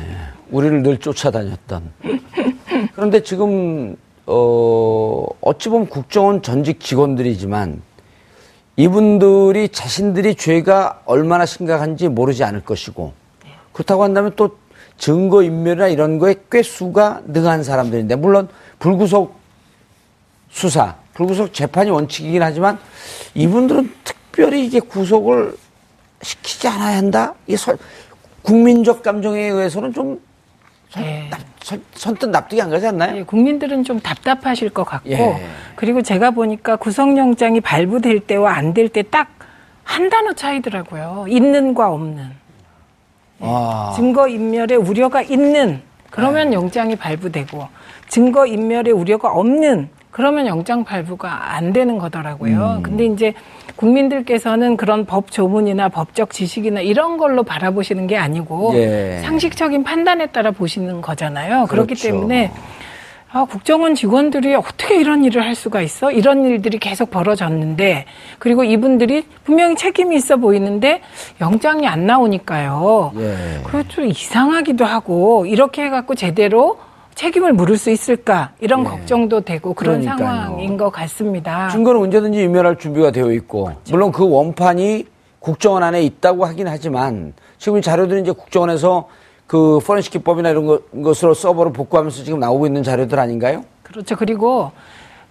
우리를 0.50 0.82
늘 0.82 0.96
쫓아다녔던. 0.98 1.92
그런데 2.94 3.22
지금, 3.22 3.96
어, 4.26 5.26
어찌 5.40 5.68
보면 5.68 5.88
국정원 5.88 6.42
전직 6.42 6.80
직원들이지만 6.80 7.82
이분들이 8.76 9.68
자신들이 9.70 10.34
죄가 10.34 11.02
얼마나 11.06 11.46
심각한지 11.46 12.08
모르지 12.08 12.44
않을 12.44 12.62
것이고 12.62 13.12
그렇다고 13.72 14.02
한다면 14.04 14.32
또 14.36 14.58
증거 14.98 15.42
인멸이나 15.42 15.88
이런 15.88 16.18
거에 16.18 16.34
꽤 16.50 16.62
수가 16.62 17.22
능한 17.26 17.62
사람들인데 17.62 18.16
물론 18.16 18.48
불구속 18.78 19.38
수사, 20.50 20.94
불구속 21.14 21.52
재판이 21.52 21.90
원칙이긴 21.90 22.42
하지만 22.42 22.78
이분들은 23.34 23.92
특별히 24.04 24.64
이게 24.66 24.80
구속을 24.80 25.56
시키지 26.22 26.68
않아야 26.68 26.96
한다? 26.98 27.34
이게 27.46 27.56
설- 27.56 27.78
국민적 28.42 29.02
감정에 29.02 29.40
의해서는 29.42 29.92
좀 29.92 30.20
선, 30.90 31.02
네. 31.02 31.26
납- 31.30 31.40
선- 31.62 31.82
선뜻 31.94 32.30
납득이 32.30 32.62
안 32.62 32.70
가지 32.70 32.86
않나요? 32.86 33.16
예, 33.18 33.22
국민들은 33.24 33.82
좀 33.84 33.98
답답하실 34.00 34.70
것 34.70 34.84
같고 34.84 35.10
예. 35.10 35.46
그리고 35.74 36.00
제가 36.02 36.30
보니까 36.30 36.76
구속영장이 36.76 37.60
발부될 37.60 38.20
때와 38.20 38.52
안 38.54 38.72
될 38.74 38.88
때 38.88 39.02
딱 39.02 39.28
한 39.84 40.10
단어 40.10 40.32
차이더라고요. 40.32 41.26
있는과 41.28 41.92
없는. 41.92 42.28
아, 43.38 43.92
증거 43.94 44.26
인멸의 44.26 44.78
우려가 44.78 45.22
있는 45.22 45.80
그러면 46.10 46.52
영장이 46.52 46.96
발부되고 46.96 47.68
증거 48.08 48.46
인멸의 48.46 48.92
우려가 48.92 49.30
없는 49.32 49.88
그러면 50.10 50.46
영장 50.46 50.82
발부가 50.82 51.54
안 51.54 51.74
되는 51.74 51.98
거더라고요. 51.98 52.80
근데 52.82 53.04
이제 53.04 53.34
국민들께서는 53.76 54.78
그런 54.78 55.04
법 55.04 55.30
조문이나 55.30 55.90
법적 55.90 56.30
지식이나 56.30 56.80
이런 56.80 57.18
걸로 57.18 57.42
바라보시는 57.42 58.06
게 58.06 58.16
아니고 58.16 58.72
예. 58.76 59.20
상식적인 59.22 59.84
판단에 59.84 60.28
따라 60.28 60.52
보시는 60.52 61.02
거잖아요. 61.02 61.66
그렇기 61.66 61.94
그렇죠. 61.94 62.08
때문에 62.08 62.50
아, 63.30 63.44
국정원 63.44 63.94
직원들이 63.94 64.54
어떻게 64.54 64.98
이런 64.98 65.22
일을 65.22 65.44
할 65.44 65.54
수가 65.54 65.82
있어? 65.82 66.10
이런 66.10 66.46
일들이 66.46 66.78
계속 66.78 67.10
벌어졌는데, 67.10 68.06
그리고 68.38 68.64
이분들이 68.64 69.26
분명히 69.44 69.74
책임이 69.76 70.16
있어 70.16 70.36
보이는데, 70.36 71.02
영장이 71.42 71.86
안 71.86 72.06
나오니까요. 72.06 73.12
예. 73.16 73.82
좀 73.88 74.06
이상하기도 74.06 74.86
하고, 74.86 75.44
이렇게 75.44 75.82
해갖고 75.82 76.14
제대로 76.14 76.78
책임을 77.16 77.54
물을 77.54 77.76
수 77.78 77.90
있을까? 77.90 78.52
이런 78.60 78.84
걱정도 78.84 79.40
되고, 79.40 79.72
그런 79.72 80.02
예. 80.02 80.04
그러니까요. 80.04 80.28
상황인 80.28 80.76
것 80.76 80.90
같습니다. 80.90 81.68
증거는 81.70 82.02
언제든지 82.02 82.42
인멸할 82.42 82.76
준비가 82.78 83.10
되어 83.10 83.32
있고 83.32 83.72
물론 83.90 84.12
그 84.12 84.28
원판이 84.28 85.06
국정원 85.40 85.82
안에 85.82 86.02
있다고 86.02 86.44
하긴 86.44 86.68
하지만 86.68 87.32
지금 87.58 87.78
이 87.78 87.82
자료들이 87.82 88.20
이제 88.20 88.32
국정원에서 88.32 89.08
그 89.46 89.78
포렌식 89.84 90.12
기법이나 90.12 90.50
이런 90.50 90.66
것, 90.66 90.90
것으로 91.02 91.32
서버로 91.32 91.72
복구하면서 91.72 92.22
지금 92.22 92.38
나오고 92.38 92.66
있는 92.66 92.82
자료들 92.82 93.18
아닌가요? 93.18 93.64
그렇죠. 93.82 94.14
그리고 94.16 94.72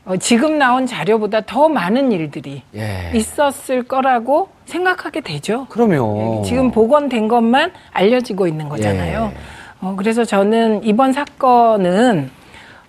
어, 0.06 0.18
지금 0.18 0.58
나온 0.58 0.88
자료보다 0.88 1.42
더 1.42 1.70
많은 1.70 2.12
일들이 2.12 2.64
예. 2.76 3.12
있었을 3.14 3.84
거라고 3.84 4.50
생각하게 4.66 5.22
되죠. 5.22 5.68
그러면 5.70 6.44
지금 6.44 6.72
복원된 6.72 7.28
것만 7.28 7.72
알려지고 7.92 8.48
있는 8.48 8.70
거잖아요. 8.70 9.32
예. 9.34 9.38
어, 9.82 9.96
그래서 9.98 10.24
저는 10.26 10.84
이번 10.84 11.14
사건은 11.14 12.30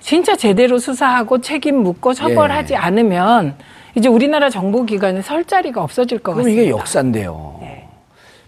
진짜 0.01 0.37
제대로 0.37 0.79
수사하고 0.79 1.41
책임 1.41 1.83
묻고 1.83 2.15
처벌하지 2.15 2.75
예. 2.75 2.77
않으면 2.77 3.55
이제 3.97 4.09
우리나라 4.09 4.51
정보기관에 4.51 5.23
설 5.23 5.45
자리가 5.45 5.83
없어질 5.83 6.19
것 6.19 6.33
그럼 6.33 6.45
같습니다. 6.45 6.63
이게 6.63 6.71
역사인데요. 6.71 7.59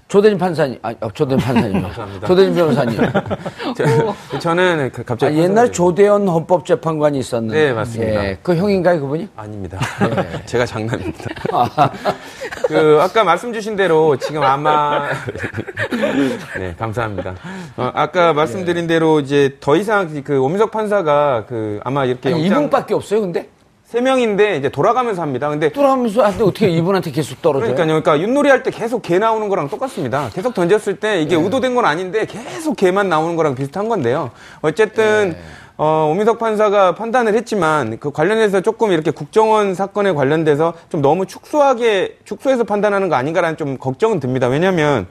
조대진 0.09 0.39
판사님, 0.39 0.79
아, 0.81 0.95
어, 1.03 1.11
조대진 1.13 1.39
판사님, 1.45 1.85
조대진 2.27 2.55
변호사님. 2.55 2.99
저- 3.77 4.39
저는 4.39 4.91
그 4.93 5.03
아, 5.03 5.05
갑자기 5.05 5.37
옛날 5.37 5.67
판사가 5.67 5.73
조대현 5.73 6.27
헌법재판관이 6.27 7.19
있었는데, 7.19 7.67
네, 7.67 7.73
맞습니다. 7.75 8.25
예, 8.25 8.39
그 8.43 8.57
형인가요, 8.57 9.01
그분이? 9.03 9.29
아닙니다. 9.37 9.79
제가 10.47 10.65
장남입니다. 10.65 11.25
그 12.69 12.99
아까 13.03 13.23
말씀 13.25 13.53
주신 13.53 13.77
대로 13.77 14.17
지금 14.17 14.43
아마 14.43 15.09
네 16.59 16.75
감사합니다. 16.79 17.35
어, 17.77 17.91
아까 17.95 18.33
말씀드린 18.33 18.87
대로 18.87 19.21
이제 19.21 19.57
더 19.61 19.77
이상 19.77 20.23
그 20.25 20.41
오민석 20.41 20.71
판사가 20.71 21.45
그 21.47 21.81
아마 21.85 22.07
이렇게 22.07 22.31
아니, 22.31 22.45
영장 22.45 22.59
이분밖에 22.61 22.95
없어요, 22.95 23.21
근데? 23.21 23.49
세 23.89 24.03
명인데 24.03 24.57
이제 24.57 24.69
돌아가면서 24.69 25.23
합니다. 25.23 25.49
근데 25.49 25.71
뚫어가면서 25.71 26.23
하는데 26.23 26.45
어떻게 26.45 26.69
이분한테 26.69 27.11
계속 27.11 27.41
떨어져요? 27.41 27.75
그러니까요. 27.75 28.03
그러니까 28.03 28.21
윷놀이 28.23 28.51
할 28.51 28.63
때 28.63 28.71
계속 28.71 29.01
개 29.01 29.19
나오는 29.19 29.49
거랑 29.49 29.71
똑같습니다. 29.71 30.29
계속 30.35 30.53
던졌을 30.53 30.97
때 31.01 31.23
이게 31.23 31.37
의도된 31.37 31.75
건 31.75 31.87
아닌데 31.87 32.27
계속 32.27 32.77
개만 32.77 33.09
나오는 33.09 33.35
거랑 33.35 33.55
비슷한 33.55 33.89
건데요. 33.89 34.31
어쨌든 34.61 35.39
어, 35.79 36.11
오민석 36.13 36.39
판사가 36.39 36.97
판단을 36.97 37.35
했지만 37.35 37.99
그 37.99 38.11
관련해서 38.11 38.61
조금 38.61 38.93
이렇게 38.93 39.11
국정원 39.11 39.75
사건에 39.75 40.13
관련돼서 40.13 40.75
좀 40.91 41.01
너무 41.01 41.25
축소하게 41.25 42.19
축소해서 42.27 42.65
판단하는 42.65 43.09
거 43.09 43.15
아닌가라는 43.15 43.57
좀 43.57 43.79
걱정은 43.79 44.21
듭니다. 44.21 44.49
왜냐하면 44.49 45.07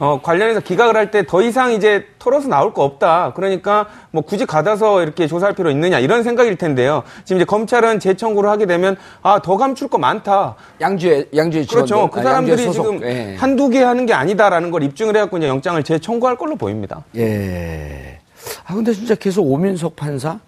어, 0.00 0.20
관련해서 0.22 0.60
기각을 0.60 0.96
할 0.96 1.10
때 1.10 1.22
더 1.24 1.42
이상 1.42 1.72
이제 1.72 2.06
털어서 2.18 2.46
나올 2.48 2.72
거 2.72 2.84
없다. 2.84 3.32
그러니까 3.34 3.86
뭐 4.12 4.22
굳이 4.22 4.46
가다서 4.46 5.02
이렇게 5.02 5.26
조사할 5.26 5.54
필요 5.54 5.70
있느냐 5.70 5.98
이런 5.98 6.22
생각일 6.22 6.56
텐데요. 6.56 7.02
지금 7.24 7.38
이제 7.38 7.44
검찰은 7.44 7.98
재청구를 7.98 8.48
하게 8.48 8.66
되면 8.66 8.96
아, 9.22 9.40
더 9.42 9.56
감출 9.56 9.88
거 9.88 9.98
많다. 9.98 10.54
양주에, 10.80 11.26
양주에. 11.34 11.64
그렇죠. 11.66 12.08
그 12.10 12.20
아, 12.20 12.22
사람들이 12.22 12.62
소속. 12.64 12.82
지금 12.92 13.02
예. 13.02 13.34
한두 13.36 13.68
개 13.70 13.82
하는 13.82 14.06
게 14.06 14.12
아니다라는 14.14 14.70
걸 14.70 14.82
입증을 14.84 15.16
해갖고 15.16 15.38
이제 15.38 15.48
영장을 15.48 15.82
재청구할 15.82 16.36
걸로 16.36 16.54
보입니다. 16.56 17.02
예. 17.16 18.20
아, 18.66 18.74
근데 18.74 18.92
진짜 18.92 19.14
계속 19.16 19.50
오민석 19.50 19.96
판사? 19.96 20.38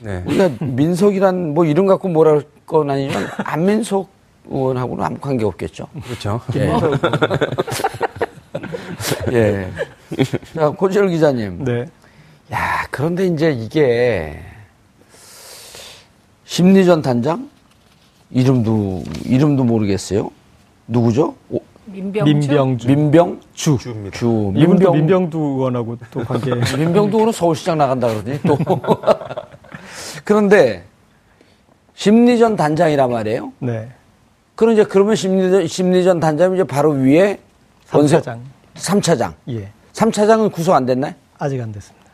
네. 0.00 0.22
우리가 0.26 0.50
민석이란 0.60 1.54
뭐 1.54 1.64
이름 1.64 1.86
갖고 1.86 2.08
할건 2.24 2.90
아니지만 2.90 3.26
안민석 3.44 4.08
의원하고는 4.50 5.02
아무 5.02 5.16
관계 5.18 5.46
없겠죠. 5.46 5.86
그렇죠. 6.04 6.40
예. 6.56 6.70
예. 9.32 9.68
자, 10.54 10.70
고지열 10.70 11.08
기자님. 11.08 11.64
네. 11.64 11.86
야, 12.52 12.86
그런데 12.90 13.26
이제 13.26 13.50
이게 13.50 14.38
심리전 16.44 17.02
단장? 17.02 17.48
이름도, 18.30 19.02
이름도 19.24 19.64
모르겠어요. 19.64 20.30
누구죠? 20.86 21.34
오, 21.50 21.60
민병주. 21.86 22.32
민병주. 22.32 22.86
민병? 22.88 23.40
주. 23.54 23.78
민병. 24.52 24.92
민병두 24.92 25.38
의원하고 25.38 25.96
또 26.10 26.20
관계. 26.24 26.54
민병도 26.76 27.18
오늘 27.18 27.32
서울시장 27.32 27.78
나간다 27.78 28.08
그러더니 28.08 28.40
또. 28.42 28.58
그런데 30.24 30.84
심리전 31.94 32.56
단장이란 32.56 33.10
말이에요. 33.10 33.52
네. 33.60 33.88
그럼 34.54 34.74
이제 34.74 34.84
그러면 34.84 35.16
심리전, 35.16 35.66
심리전 35.66 36.20
단장이 36.20 36.54
이제 36.54 36.64
바로 36.64 36.90
위에 36.90 37.38
원세- 37.90 38.22
3차장. 38.74 39.00
3차장. 39.00 39.34
예. 39.50 39.68
3차장은 39.92 40.52
구속 40.52 40.74
안 40.74 40.86
됐나요? 40.86 41.14
아직 41.38 41.60
안 41.60 41.72
됐습니다. 41.72 42.04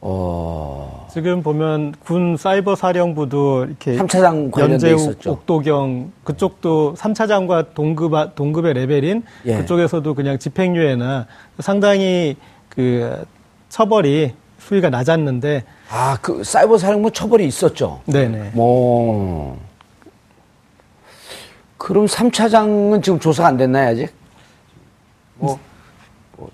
어. 0.00 1.08
지금 1.12 1.42
보면 1.42 1.94
군 2.04 2.36
사이버 2.36 2.76
사령부도 2.76 3.64
이렇게 3.64 3.96
3차장 3.96 4.50
관련돼 4.50 4.74
연재욱, 4.74 5.00
있었죠. 5.00 5.32
옥도경 5.32 6.12
그쪽도 6.24 6.94
3차장과 6.96 7.74
동급 7.74 8.34
동급의 8.34 8.74
레벨인 8.74 9.22
예. 9.46 9.56
그쪽에서도 9.56 10.14
그냥 10.14 10.38
집행유예나 10.38 11.26
상당히 11.60 12.36
그 12.68 13.24
처벌이 13.68 14.34
수위가 14.58 14.90
낮았는데 14.90 15.64
아, 15.90 16.18
그 16.20 16.44
사이버 16.44 16.78
사령부 16.78 17.10
처벌이 17.12 17.46
있었죠. 17.46 18.00
네네. 18.06 18.50
뭐. 18.54 19.58
그럼 21.78 22.06
3차장은 22.06 23.02
지금 23.02 23.20
조사가 23.20 23.48
안 23.48 23.56
됐나요, 23.56 23.90
아직? 23.90 24.12
뭐, 25.36 25.50
뭐 25.50 25.60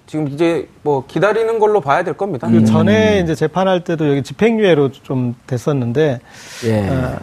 지금 0.07 0.29
이제 0.29 0.69
뭐 0.83 1.05
기다리는 1.07 1.59
걸로 1.59 1.81
봐야 1.81 2.05
될 2.05 2.15
겁니다. 2.15 2.49
그 2.49 2.65
전에 2.65 3.21
이제 3.21 3.35
재판할 3.35 3.83
때도 3.85 4.09
여기 4.09 4.23
집행유예로 4.23 4.93
좀 4.93 5.35
됐었는데 5.47 6.21
예. 6.67 6.89
어, 6.89 7.19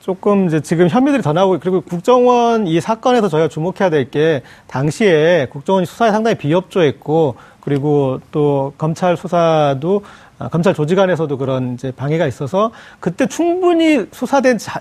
조금 0.00 0.46
이제 0.46 0.60
지금 0.60 0.88
혐의들이 0.88 1.22
더 1.22 1.34
나오고 1.34 1.58
그리고 1.60 1.82
국정원 1.82 2.66
이 2.66 2.80
사건에서 2.80 3.28
저희가 3.28 3.48
주목해야 3.48 3.90
될 3.90 4.10
게 4.10 4.42
당시에 4.68 5.48
국정원이 5.50 5.84
수사에 5.84 6.10
상당히 6.10 6.38
비협조했고 6.38 7.34
그리고 7.60 8.20
또 8.32 8.72
검찰 8.78 9.18
수사도 9.18 10.02
아, 10.38 10.48
검찰 10.48 10.72
조직 10.72 10.98
안에서도 10.98 11.36
그런 11.36 11.74
이제 11.74 11.90
방해가 11.90 12.26
있어서 12.26 12.70
그때 13.00 13.26
충분히 13.26 14.06
수사된 14.12 14.56
자, 14.56 14.80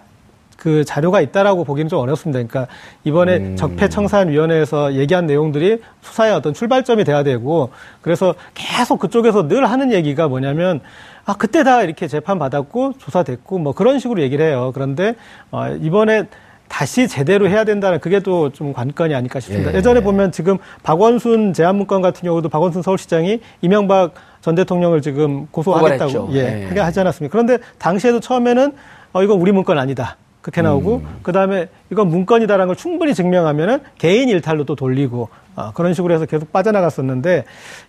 그 0.57 0.83
자료가 0.83 1.21
있다라고 1.21 1.63
보기는 1.63 1.87
좀 1.87 1.99
어렵습니다. 1.99 2.37
그러니까 2.45 2.67
이번에 3.03 3.55
적폐청산위원회에서 3.55 4.95
얘기한 4.95 5.25
내용들이 5.27 5.81
수사의 6.01 6.33
어떤 6.33 6.53
출발점이 6.53 7.03
돼야 7.03 7.23
되고 7.23 7.69
그래서 8.01 8.35
계속 8.53 8.99
그쪽에서 8.99 9.47
늘 9.47 9.65
하는 9.65 9.91
얘기가 9.93 10.27
뭐냐면 10.27 10.81
아 11.25 11.35
그때 11.37 11.63
다 11.63 11.83
이렇게 11.83 12.07
재판 12.07 12.39
받았고 12.39 12.93
조사됐고 12.97 13.59
뭐 13.59 13.73
그런 13.73 13.99
식으로 13.99 14.21
얘기를 14.21 14.45
해요. 14.45 14.71
그런데 14.73 15.15
어, 15.51 15.67
이번에 15.81 16.23
다시 16.67 17.07
제대로 17.07 17.47
해야 17.47 17.63
된다는 17.63 17.99
그게 17.99 18.19
또 18.19 18.49
좀 18.49 18.73
관건이 18.73 19.13
아닐까 19.15 19.39
싶습니다. 19.39 19.71
예. 19.71 19.77
예. 19.77 19.81
전에 19.81 20.01
보면 20.01 20.31
지금 20.31 20.57
박원순 20.83 21.53
제안문건 21.53 22.01
같은 22.01 22.23
경우도 22.23 22.49
박원순 22.49 22.81
서울시장이 22.81 23.39
이명박 23.61 24.13
전 24.41 24.55
대통령을 24.55 25.01
지금 25.01 25.47
고소하겠다고. 25.51 26.29
예, 26.33 26.63
예. 26.63 26.67
그게 26.67 26.79
하지 26.81 26.99
않았습니까? 26.99 27.31
그런데 27.31 27.57
당시에도 27.77 28.19
처음에는 28.19 28.73
어 29.13 29.23
이건 29.23 29.39
우리 29.39 29.51
문건 29.51 29.77
아니다. 29.77 30.17
그렇게 30.47 30.61
나오고 30.61 30.95
음. 31.03 31.19
그다음에 31.23 31.67
이건 31.91 32.07
문건이다라는 32.07 32.67
걸 32.67 32.75
충분히 32.77 33.13
증명하면은 33.13 33.81
개인 33.97 34.29
일탈로 34.29 34.63
또 34.63 34.75
돌리고 34.75 35.27
어, 35.57 35.73
그런 35.73 35.93
식으로 35.93 36.13
해서 36.13 36.25
계속 36.25 36.53
빠져나갔었는데 36.53 37.43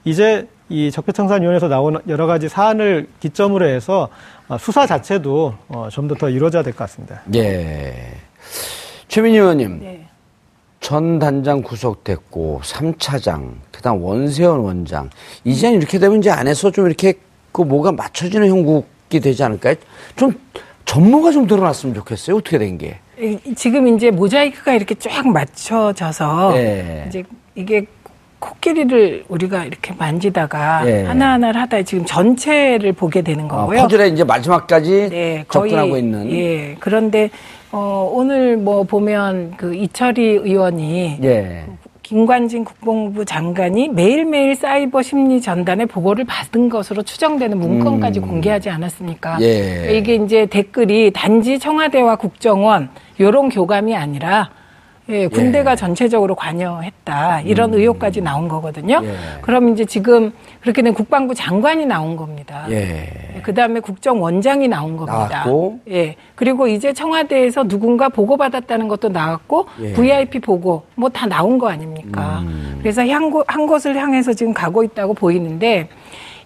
이제 0.04 0.48
이 0.68 0.90
적폐청산위원회에서 0.90 1.68
나온 1.68 2.00
여러 2.08 2.26
가지 2.26 2.48
사안을 2.48 3.06
기점으로 3.20 3.64
해서 3.68 4.08
어, 4.48 4.58
수사 4.58 4.86
자체도 4.88 5.54
어, 5.68 5.88
좀 5.92 6.08
더 6.08 6.16
더 6.16 6.28
이루어져야 6.28 6.64
될 6.64 6.72
것 6.72 6.78
같습니다. 6.80 7.22
예. 7.36 8.08
최민희 9.06 9.38
의원님. 9.38 9.78
네. 9.80 10.04
전 10.80 11.18
단장 11.20 11.62
구속됐고, 11.62 12.60
3차장, 12.64 13.52
그 13.72 13.82
다음 13.82 14.02
원세현 14.02 14.58
원장. 14.60 15.10
이제는 15.44 15.78
이렇게 15.78 15.98
되면 15.98 16.18
이제 16.18 16.30
안에서 16.30 16.70
좀 16.72 16.86
이렇게 16.86 17.14
그 17.52 17.62
뭐가 17.62 17.92
맞춰지는 17.92 18.48
형국이 18.48 19.20
되지 19.20 19.42
않을까요? 19.44 19.74
좀 20.16 20.32
전모가 20.92 21.32
좀 21.32 21.46
드러났으면 21.46 21.94
좋겠어요. 21.96 22.36
어떻게 22.38 22.56
된 22.56 22.78
게. 22.78 22.96
이- 23.20 23.38
지금 23.54 23.86
이제 23.88 24.10
모자이크가 24.10 24.72
이렇게 24.72 24.94
쫙 24.94 25.28
맞춰져서 25.28 26.54
예. 26.56 27.04
이제 27.08 27.22
이게 27.54 27.84
코끼리를 28.38 29.24
우리가 29.28 29.64
이렇게 29.66 29.92
만지다가 29.98 30.88
예. 30.88 31.02
하나하나를 31.04 31.60
하다 31.60 31.82
지금 31.82 32.06
전체를 32.06 32.92
보게 32.94 33.20
되는 33.20 33.44
어, 33.44 33.48
거고요. 33.48 33.82
퍼즐의 33.82 34.12
이제 34.12 34.24
마지막까지 34.24 35.08
네, 35.10 35.44
접근하고 35.50 35.98
있는. 35.98 36.30
예. 36.32 36.76
그런데 36.80 37.28
어, 37.70 38.10
오늘 38.10 38.56
뭐 38.56 38.84
보면 38.84 39.54
그 39.58 39.74
이철희 39.74 40.22
의원이 40.22 41.18
예. 41.22 41.66
김관진 42.08 42.64
국방부 42.64 43.26
장관이 43.26 43.88
매일매일 43.88 44.54
사이버 44.54 45.02
심리 45.02 45.42
전단의 45.42 45.84
보고를 45.84 46.24
받은 46.24 46.70
것으로 46.70 47.02
추정되는 47.02 47.58
문건까지 47.58 48.20
공개하지 48.20 48.70
않았습니까? 48.70 49.36
음. 49.36 49.42
예. 49.42 49.90
이게 49.94 50.14
이제 50.14 50.46
댓글이 50.46 51.10
단지 51.10 51.58
청와대와 51.58 52.16
국정원 52.16 52.88
요런 53.20 53.50
교감이 53.50 53.94
아니라 53.94 54.48
예, 55.10 55.26
군대가 55.26 55.72
예. 55.72 55.76
전체적으로 55.76 56.34
관여했다 56.34 57.40
이런 57.42 57.72
의혹까지 57.72 58.20
나온 58.20 58.46
거거든요. 58.48 59.00
예. 59.02 59.14
그럼 59.40 59.70
이제 59.70 59.84
지금 59.84 60.32
그렇게 60.60 60.82
된 60.82 60.92
국방부 60.92 61.34
장관이 61.34 61.86
나온 61.86 62.16
겁니다. 62.16 62.66
예. 62.70 63.40
그 63.42 63.54
다음에 63.54 63.80
국정원장이 63.80 64.68
나온 64.68 64.96
겁니다. 64.96 65.28
나왔고. 65.28 65.80
예. 65.90 66.16
그리고 66.34 66.68
이제 66.68 66.92
청와대에서 66.92 67.64
누군가 67.64 68.08
보고 68.08 68.36
받았다는 68.36 68.88
것도 68.88 69.08
나왔고, 69.08 69.66
예. 69.80 69.92
VIP 69.94 70.40
보고, 70.40 70.82
뭐 70.94 71.08
다 71.08 71.26
나온 71.26 71.58
거 71.58 71.68
아닙니까? 71.68 72.40
음. 72.42 72.78
그래서 72.80 73.02
한, 73.08 73.30
곳, 73.30 73.44
한 73.48 73.66
곳을 73.66 73.96
향해서 73.96 74.34
지금 74.34 74.52
가고 74.52 74.84
있다고 74.84 75.14
보이는데, 75.14 75.88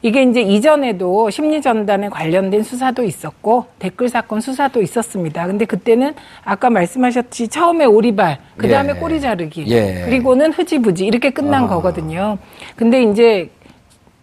이게 0.02 0.24
이제 0.24 0.40
이전에도 0.40 1.30
심리전단에 1.30 2.08
관련된 2.08 2.64
수사도 2.64 3.04
있었고, 3.04 3.66
댓글 3.78 4.08
사건 4.08 4.40
수사도 4.40 4.82
있었습니다. 4.82 5.46
근데 5.46 5.64
그때는 5.64 6.14
아까 6.44 6.70
말씀하셨지, 6.70 7.48
처음에 7.48 7.84
오리발, 7.84 8.38
그 8.56 8.68
다음에 8.68 8.94
예. 8.96 8.98
꼬리 8.98 9.20
자르기, 9.20 9.64
예. 9.68 10.02
그리고는 10.04 10.52
흐지부지, 10.52 11.06
이렇게 11.06 11.30
끝난 11.30 11.64
아. 11.64 11.68
거거든요. 11.68 12.38
근데 12.74 13.02
이제 13.04 13.48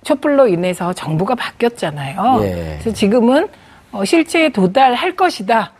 촛불로 0.03 0.47
인해서 0.47 0.91
정부가 0.91 1.35
바뀌었잖아요. 1.35 2.39
예. 2.43 2.77
그래서 2.79 2.91
지금은 2.91 3.47
어, 3.91 4.05
실체에 4.05 4.49
도달할 4.49 5.15
것이다. 5.15 5.71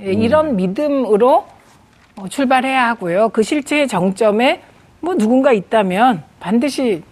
예, 0.00 0.12
음. 0.12 0.22
이런 0.22 0.56
믿음으로 0.56 1.46
어, 2.16 2.28
출발해야 2.28 2.88
하고요. 2.88 3.30
그 3.30 3.42
실체의 3.42 3.88
정점에 3.88 4.62
뭐 5.00 5.14
누군가 5.14 5.52
있다면 5.52 6.22
반드시 6.40 7.02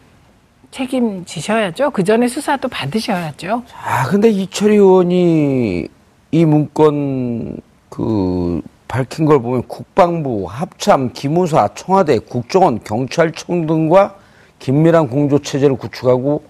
책임지셔야죠. 0.71 1.91
그 1.91 2.05
전에 2.05 2.29
수사도 2.29 2.69
받으셔야죠. 2.69 3.63
아, 3.83 4.07
근데 4.09 4.29
이철희 4.29 4.75
의원이 4.75 5.89
이 6.33 6.45
문건 6.45 7.59
그 7.89 8.61
밝힌 8.89 9.27
걸 9.27 9.41
보면 9.41 9.65
국방부, 9.67 10.47
합참, 10.49 11.13
기무사, 11.13 11.69
청와대, 11.75 12.19
국정원, 12.19 12.83
경찰청 12.85 13.67
등과 13.67 14.17
긴밀한 14.59 15.09
공조 15.09 15.39
체제를 15.39 15.77
구축하고 15.77 16.43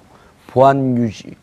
보안 0.47 0.97
유지 0.97 1.35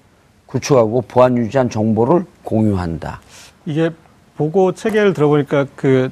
구축하고 0.45 1.01
보안 1.01 1.37
유지한 1.37 1.69
정보를 1.69 2.25
공유한다. 2.43 3.21
이게 3.65 3.89
보고 4.37 4.71
체계를 4.71 5.13
들어보니까 5.13 5.67
그 5.75 6.11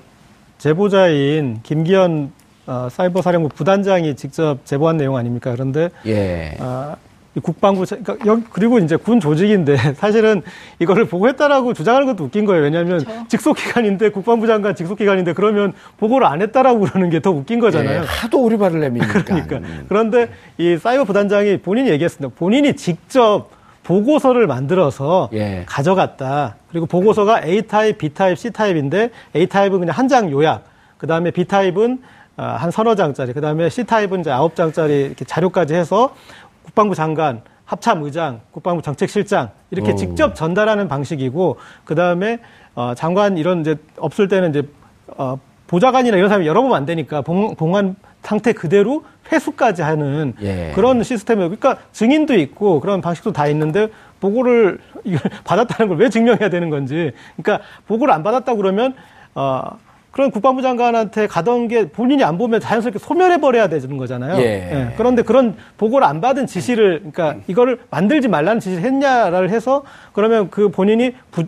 제보자인 0.57 1.59
김기현 1.63 2.31
어, 2.71 2.87
사이버 2.89 3.21
사령부 3.21 3.49
부단장이 3.49 4.15
직접 4.15 4.59
제보한 4.63 4.95
내용 4.95 5.17
아닙니까? 5.17 5.51
그런데 5.51 5.89
예. 6.05 6.55
아, 6.59 6.95
이 7.35 7.41
국방부 7.41 7.85
체- 7.85 7.97
그러니까 7.97 8.47
그리고 8.53 8.79
이제 8.79 8.95
군 8.95 9.19
조직인데 9.19 9.75
사실은 9.95 10.41
이거를 10.79 11.03
보고했다라고 11.05 11.73
주장하는 11.73 12.07
것도 12.07 12.23
웃긴 12.23 12.45
거예요. 12.45 12.63
왜냐하면 12.63 13.03
직속 13.27 13.57
기관인데 13.57 14.09
국방부 14.11 14.47
장관 14.47 14.73
직속 14.73 14.97
기관인데 14.97 15.33
그러면 15.33 15.73
보고를 15.97 16.25
안 16.27 16.41
했다라고 16.41 16.79
그러는 16.79 17.09
게 17.09 17.19
더 17.19 17.31
웃긴 17.31 17.59
거잖아요. 17.59 18.01
예, 18.03 18.05
하도 18.05 18.41
오리발을 18.41 18.79
내미니까. 18.79 19.23
그러니까 19.25 19.59
그런데 19.89 20.29
이 20.57 20.77
사이버 20.77 21.03
부단장이 21.03 21.57
본인이 21.57 21.89
얘기했습니다. 21.89 22.33
본인이 22.39 22.73
직접 22.77 23.49
보고서를 23.83 24.47
만들어서 24.47 25.27
예. 25.33 25.63
가져갔다. 25.67 26.55
그리고 26.69 26.85
보고서가 26.85 27.43
A 27.45 27.63
타입, 27.63 27.97
B 27.97 28.13
타입, 28.13 28.37
C 28.39 28.49
타입인데 28.51 29.09
A 29.35 29.45
타입은 29.47 29.79
그냥 29.79 29.97
한 29.97 30.07
장 30.07 30.31
요약. 30.31 30.63
그 30.97 31.07
다음에 31.07 31.31
B 31.31 31.45
타입은 31.45 31.93
어, 31.93 32.20
한 32.41 32.71
서너 32.71 32.95
장짜리. 32.95 33.33
그 33.33 33.41
다음에 33.41 33.69
C 33.69 33.83
타입은 33.85 34.21
이제 34.21 34.31
아홉 34.31 34.55
장짜리 34.55 35.01
이렇게 35.01 35.25
자료까지 35.25 35.75
해서 35.75 36.15
국방부 36.63 36.95
장관, 36.95 37.41
합참의장, 37.65 38.41
국방부 38.51 38.81
정책실장 38.81 39.51
이렇게 39.69 39.91
오. 39.91 39.95
직접 39.95 40.35
전달하는 40.35 40.87
방식이고 40.87 41.57
그 41.85 41.95
다음에 41.95 42.39
어, 42.75 42.93
장관 42.95 43.37
이런 43.37 43.61
이제 43.61 43.75
없을 43.97 44.27
때는 44.27 44.49
이제 44.49 44.63
어, 45.07 45.37
보좌관이나 45.67 46.17
이런 46.17 46.29
사람이 46.29 46.47
열어보면 46.47 46.75
안 46.75 46.85
되니까 46.85 47.21
봉, 47.21 47.55
봉한 47.55 47.95
상태 48.23 48.53
그대로 48.53 49.03
회수까지 49.31 49.81
하는 49.81 50.33
예. 50.41 50.71
그런 50.75 51.01
시스템이에요. 51.01 51.49
그러니까 51.49 51.81
증인도 51.91 52.35
있고 52.35 52.79
그런 52.81 53.01
방식도 53.01 53.31
다 53.31 53.47
있는데 53.47 53.87
보고를 54.19 54.79
받았다는 55.45 55.89
걸 55.89 55.97
왜 55.97 56.09
증명해야 56.09 56.49
되는 56.49 56.69
건지. 56.69 57.11
그러니까 57.37 57.65
보고를 57.87 58.13
안 58.13 58.21
받았다 58.23 58.55
그러면 58.55 58.95
어 59.33 59.63
그런 60.11 60.29
국방부 60.29 60.61
장관한테 60.61 61.27
가던 61.27 61.69
게 61.69 61.87
본인이 61.89 62.23
안 62.23 62.37
보면 62.37 62.59
자연스럽게 62.59 62.99
소멸해 62.99 63.39
버려야 63.39 63.69
되는 63.69 63.95
거잖아요. 63.97 64.41
예. 64.41 64.93
그런데 64.97 65.21
그런 65.21 65.55
보고를 65.77 66.05
안 66.05 66.19
받은 66.19 66.47
지시를 66.47 66.99
그러니까 67.11 67.35
이거를 67.47 67.79
만들지 67.89 68.27
말라는 68.27 68.59
지시를 68.59 68.83
했냐를 68.83 69.49
해서 69.49 69.83
그러면 70.11 70.49
그 70.49 70.69
본인이 70.69 71.13
부, 71.31 71.45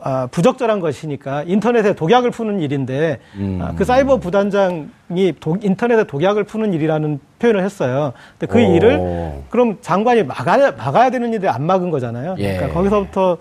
아, 0.00 0.28
부적절한 0.30 0.80
것이니까 0.80 1.42
인터넷에 1.46 1.94
독약을 1.94 2.30
푸는 2.30 2.60
일인데 2.60 3.18
음. 3.34 3.58
아, 3.62 3.74
그 3.74 3.84
사이버 3.84 4.16
부단장이 4.18 5.34
도- 5.38 5.58
인터넷에 5.60 6.04
독약을 6.04 6.44
푸는 6.44 6.72
일이라는 6.72 7.20
표현을 7.38 7.62
했어요. 7.64 8.14
근데 8.38 8.50
그 8.50 8.58
오. 8.64 8.76
일을 8.76 9.42
그럼 9.50 9.76
장관이 9.82 10.22
막아야, 10.22 10.72
막아야 10.72 11.10
되는 11.10 11.34
일을 11.34 11.50
안 11.50 11.64
막은 11.64 11.90
거잖아요. 11.90 12.36
예. 12.38 12.54
그러니까 12.56 12.74
거기서부터 12.78 13.36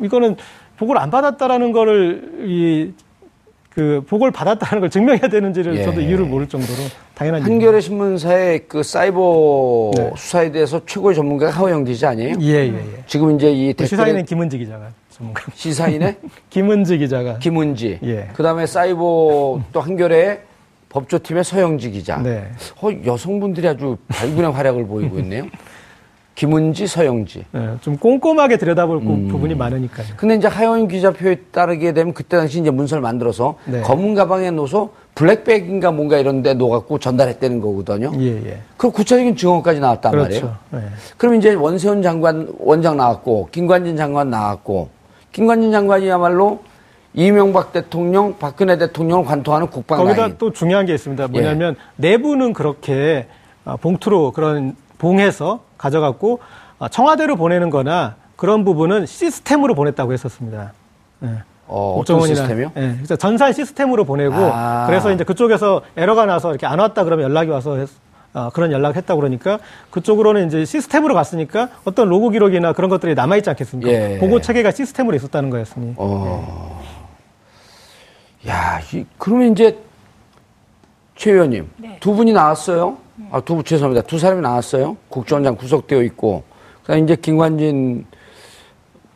이거는 0.00 0.36
보고를 0.78 0.98
안 1.00 1.10
받았다라는 1.10 1.72
거를 1.72 2.44
이, 2.46 2.92
그 3.78 4.02
보고를 4.08 4.32
받았다는 4.32 4.80
걸 4.80 4.90
증명해야 4.90 5.28
되는지를 5.28 5.76
예. 5.76 5.84
저도 5.84 6.00
이유를 6.00 6.24
모를 6.24 6.48
정도로 6.48 6.78
당연한. 7.14 7.42
한겨레 7.42 7.80
신문사의 7.80 8.64
그 8.66 8.82
사이버 8.82 9.92
네. 9.94 10.10
수사에 10.16 10.50
대해서 10.50 10.84
최고의 10.84 11.14
전문가가 11.14 11.52
하호영 11.52 11.84
기자 11.84 12.08
아니에요? 12.08 12.34
예, 12.40 12.54
예, 12.54 12.74
예. 12.74 13.04
지금 13.06 13.36
이제 13.36 13.52
이그 13.52 13.86
시사인은 13.86 14.14
댓글에 14.14 14.22
김은지 14.24 14.58
기자가 14.58 14.88
전문가. 15.10 15.44
시사인의 15.54 16.16
김은지 16.50 16.98
기자가. 16.98 17.38
김은지, 17.38 18.00
예. 18.02 18.28
그다음에 18.34 18.66
사이버 18.66 19.62
또 19.72 19.80
한겨레 19.80 20.40
법조팀의 20.88 21.44
서영지 21.44 21.92
기자. 21.92 22.16
네. 22.20 22.48
어, 22.82 22.88
여성분들이 23.06 23.68
아주 23.68 23.96
발군의 24.08 24.50
활약을 24.50 24.88
보이고 24.88 25.20
있네요. 25.20 25.44
김은지, 26.38 26.86
서영지. 26.86 27.44
예, 27.52 27.70
좀 27.80 27.96
꼼꼼하게 27.96 28.58
들여다볼 28.58 28.98
음. 28.98 29.26
부분이 29.26 29.56
많으니까요. 29.56 30.06
근데 30.16 30.36
이제 30.36 30.46
하영 30.46 30.86
기자 30.86 31.10
표에 31.10 31.34
따르게 31.50 31.92
되면 31.92 32.14
그때 32.14 32.36
당시 32.36 32.60
이제 32.60 32.70
문서를 32.70 33.02
만들어서 33.02 33.56
네. 33.64 33.80
검은 33.80 34.14
가방에 34.14 34.52
넣어서 34.52 34.90
블랙백인가 35.16 35.90
뭔가 35.90 36.16
이런 36.16 36.42
데 36.42 36.54
넣어갖고 36.54 37.00
전달했다는 37.00 37.60
거거든요. 37.60 38.12
예, 38.20 38.36
예. 38.50 38.58
그 38.76 38.92
구체적인 38.92 39.34
증언까지 39.34 39.80
나왔단 39.80 40.16
말이에요. 40.16 40.40
그렇죠. 40.40 40.56
예. 40.74 40.92
그럼 41.16 41.34
이제 41.34 41.54
원세훈 41.54 42.02
장관 42.02 42.46
원장 42.60 42.96
나왔고 42.96 43.48
김관진 43.50 43.96
장관 43.96 44.30
나왔고 44.30 44.90
김관진 45.32 45.72
장관이야말로 45.72 46.60
이명박 47.14 47.72
대통령, 47.72 48.38
박근혜 48.38 48.78
대통령을 48.78 49.24
관통하는 49.24 49.66
국방 49.66 49.98
거기다 49.98 50.20
라인. 50.20 50.36
또 50.38 50.52
중요한 50.52 50.86
게 50.86 50.94
있습니다. 50.94 51.24
예. 51.24 51.26
뭐냐면 51.26 51.74
내부는 51.96 52.52
그렇게 52.52 53.26
어, 53.64 53.76
봉투로 53.76 54.30
그런 54.30 54.76
봉해서 54.98 55.60
가져갔고 55.78 56.40
어, 56.78 56.88
청와대로 56.88 57.36
보내는 57.36 57.70
거나 57.70 58.16
그런 58.36 58.64
부분은 58.64 59.06
시스템으로 59.06 59.74
보냈다고 59.74 60.12
했었습니다. 60.12 60.72
예. 61.24 61.28
어, 61.66 61.98
어떤 62.00 62.18
국정원이나- 62.18 62.26
시스템이요? 62.36 62.72
예, 62.76 62.92
그래서 62.96 63.16
전산 63.16 63.52
시스템으로 63.52 64.04
보내고 64.04 64.34
아. 64.36 64.86
그래서 64.86 65.12
이제 65.12 65.24
그쪽에서 65.24 65.82
에러가 65.96 66.24
나서 66.26 66.50
이렇게 66.50 66.66
안 66.66 66.78
왔다 66.78 67.04
그러면 67.04 67.24
연락이 67.24 67.50
와서 67.50 67.76
했- 67.76 67.88
어, 68.34 68.50
그런 68.52 68.72
연락을 68.72 68.96
했다 68.96 69.14
그러니까 69.16 69.58
그쪽으로는 69.90 70.46
이제 70.46 70.64
시스템으로 70.64 71.14
갔으니까 71.14 71.68
어떤 71.84 72.08
로그 72.08 72.30
기록이나 72.30 72.72
그런 72.72 72.88
것들이 72.90 73.14
남아 73.14 73.36
있지 73.38 73.50
않겠습니까? 73.50 73.90
예. 73.90 74.18
보고 74.18 74.40
체계가 74.40 74.70
시스템으로 74.70 75.16
있었다는 75.16 75.50
거였으니. 75.50 75.94
어. 75.96 76.80
야, 78.46 78.80
이, 78.94 79.04
그러면 79.18 79.52
이제 79.52 79.78
최 81.16 81.32
의원님 81.32 81.70
네. 81.78 81.96
두 82.00 82.14
분이 82.14 82.32
나왔어요. 82.32 82.98
아, 83.30 83.40
두분 83.40 83.64
죄송합니다. 83.64 84.06
두 84.06 84.18
사람이 84.18 84.40
나왔어요. 84.42 84.96
국정원장 85.08 85.56
구속되어 85.56 86.02
있고, 86.04 86.44
그다음 86.82 87.04
이제 87.04 87.16
김관진 87.16 88.06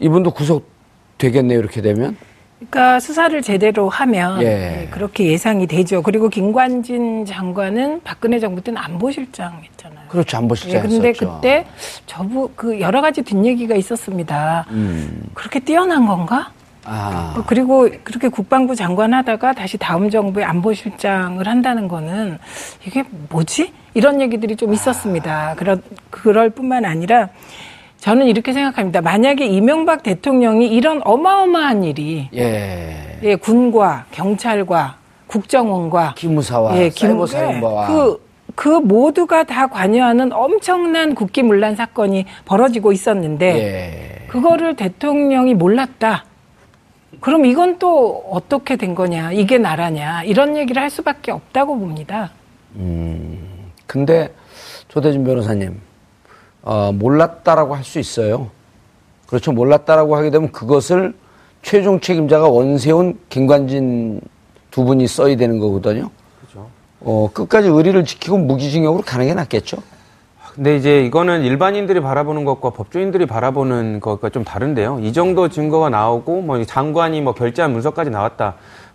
이분도 0.01 0.33
구속되겠네요. 0.33 1.59
이렇게 1.59 1.81
되면. 1.81 2.17
그러니까 2.71 3.01
수사를 3.01 3.41
제대로 3.43 3.89
하면 3.89 4.41
예. 4.43 4.83
예, 4.83 4.89
그렇게 4.91 5.27
예상이 5.27 5.67
되죠. 5.67 6.01
그리고 6.03 6.29
김관진 6.29 7.25
장관은 7.25 8.03
박근혜 8.05 8.39
정부 8.39 8.61
때는 8.61 8.81
안보실장했잖아요. 8.81 10.09
그렇죠. 10.09 10.37
안 10.37 10.47
보시지 10.47 10.77
예. 10.77 11.13
그때 11.13 11.67
저부 12.07 12.51
그 12.55 12.81
여러 12.81 13.01
가지 13.01 13.23
뒷얘기가 13.23 13.75
있었습니다. 13.75 14.67
음. 14.71 15.25
그렇게 15.35 15.59
뛰어난 15.59 16.07
건가? 16.07 16.53
아. 16.85 17.35
어, 17.37 17.45
그리고 17.47 17.89
그렇게 18.05 18.29
국방부 18.29 18.75
장관 18.77 19.13
하다가 19.13 19.53
다시 19.55 19.77
다음 19.77 20.09
정부의 20.11 20.45
안보실장을 20.47 21.47
한다는 21.47 21.89
거는 21.89 22.39
이게 22.87 23.05
뭐지? 23.29 23.73
이런 23.95 24.21
얘기들이 24.21 24.57
좀 24.57 24.73
있었습니다. 24.73 25.55
그러, 25.57 25.77
그럴 26.11 26.51
뿐만 26.51 26.85
아니라 26.85 27.29
저는 27.99 28.27
이렇게 28.27 28.53
생각합니다. 28.53 29.01
만약에 29.01 29.47
이명박 29.47 30.03
대통령이 30.03 30.67
이런 30.69 31.01
어마어마한 31.05 31.85
일이 31.85 32.29
예. 32.35 33.19
예, 33.23 33.37
군과 33.37 34.07
경찰과 34.11 34.97
국정원과 35.29 36.15
기무사와 36.17 36.77
예, 36.79 36.91
사이버 36.91 37.25
김- 37.25 37.27
사령부와 37.27 37.87
그, 37.87 38.27
그 38.55 38.69
모두가 38.69 39.45
다 39.45 39.67
관여하는 39.69 40.33
엄청난 40.33 41.15
국기문란 41.15 41.77
사건이 41.77 42.25
벌어지고 42.45 42.93
있었는데 42.93 43.47
예. 44.23 44.27
그거를 44.29 44.75
대통령이 44.75 45.55
몰랐다. 45.55 46.25
그럼 47.21 47.45
이건 47.47 47.79
또 47.79 48.25
어떻게 48.31 48.75
된 48.77 48.95
거냐? 48.97 49.31
이게 49.33 49.59
나라냐? 49.59 50.25
이런 50.25 50.57
얘기를 50.57 50.83
할 50.83 50.91
수밖에 50.91 51.31
없다고 51.31 51.79
봅니다. 51.79 52.31
근데 53.93 54.33
조대진 54.89 55.23
변호사님, 55.23 55.79
어, 56.63 56.93
몰랐다라고 56.95 57.75
할 57.75 57.85
수 57.85 57.99
있어요. 57.99 58.49
그렇죠. 59.27 59.53
몰랐다라고 59.53 60.17
하게 60.17 60.31
되면 60.31 60.51
그것을 60.51 61.13
최종 61.61 62.01
책임자가 62.01 62.49
원세훈, 62.49 63.19
김관진 63.29 64.23
두 64.71 64.85
분이 64.85 65.07
써야 65.09 65.37
되는 65.37 65.59
거거든요. 65.59 66.09
그렇죠. 66.41 66.71
어, 67.01 67.29
끝까지 67.35 67.69
의리를 67.69 68.03
지키고 68.07 68.39
무기징역으로 68.39 69.03
가는 69.03 69.27
게 69.27 69.35
낫겠죠. 69.35 69.77
근데 70.55 70.77
이제 70.77 71.03
이거는 71.05 71.43
일반인들이 71.43 72.01
바라보는 72.01 72.47
것과 72.47 72.71
법조인들이 72.71 73.27
바라보는 73.27 74.01
것과 74.01 74.31
좀 74.31 74.43
다른데요. 74.43 75.01
이 75.03 75.13
정도 75.13 75.49
증거가 75.51 75.91
나오고 75.91 76.41
뭐 76.41 76.65
장관이 76.65 77.21
뭐 77.21 77.35
결재한 77.35 77.73
문서까지 77.73 78.09
나왔다. 78.11 78.55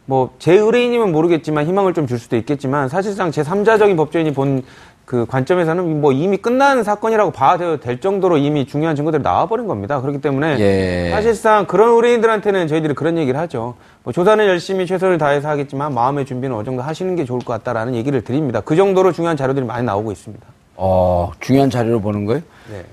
뭐 0.10 0.30
제 0.40 0.54
의뢰인이면 0.54 1.12
모르겠지만 1.12 1.66
희망을 1.68 1.94
좀 1.94 2.08
줄 2.08 2.18
수도 2.18 2.38
있겠지만 2.38 2.88
사실상 2.88 3.30
제 3.32 3.42
3자적인 3.44 3.98
법조인이 3.98 4.32
본 4.34 4.64
그 5.08 5.26
관점에서는 5.26 6.02
뭐 6.02 6.12
이미 6.12 6.36
끝난 6.36 6.84
사건이라고 6.84 7.32
봐도 7.32 7.80
될 7.80 8.02
정도로 8.02 8.38
이미 8.38 8.68
중요한 8.68 8.94
증거들이 8.94 9.24
나와버린 9.24 9.66
겁니다. 9.66 10.02
그렇기 10.02 10.20
때문에 10.20 10.60
예. 10.60 11.10
사실상 11.12 11.66
그런 11.66 11.92
의뢰인들한테는 11.96 12.68
저희들이 12.68 12.94
그런 12.94 13.18
얘기를 13.18 13.40
하죠. 13.40 13.76
뭐 14.04 14.12
조사는 14.12 14.46
열심히 14.46 14.86
최선을 14.86 15.18
다해서 15.18 15.48
하겠지만 15.48 15.94
마음의 15.94 16.26
준비는 16.26 16.54
어느 16.54 16.66
정도 16.66 16.82
하시는 16.82 17.16
게 17.16 17.24
좋을 17.24 17.40
것 17.40 17.54
같다라는 17.54 17.96
얘기를 17.96 18.22
드립니다. 18.22 18.60
그 18.60 18.76
정도로 18.76 19.14
중요한 19.14 19.38
자료들이 19.38 19.66
많이 19.66 19.86
나오고 19.86 20.12
있습니다. 20.12 20.46
어, 20.76 21.32
중요한 21.40 21.70
자료를 21.70 22.02
보는 22.02 22.26
거예요. 22.26 22.42
네. 22.70 22.84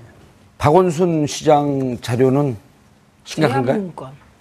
박원순 0.57 1.27
시장 1.27 1.97
자료는 1.99 2.55
심각한가요? 3.25 3.91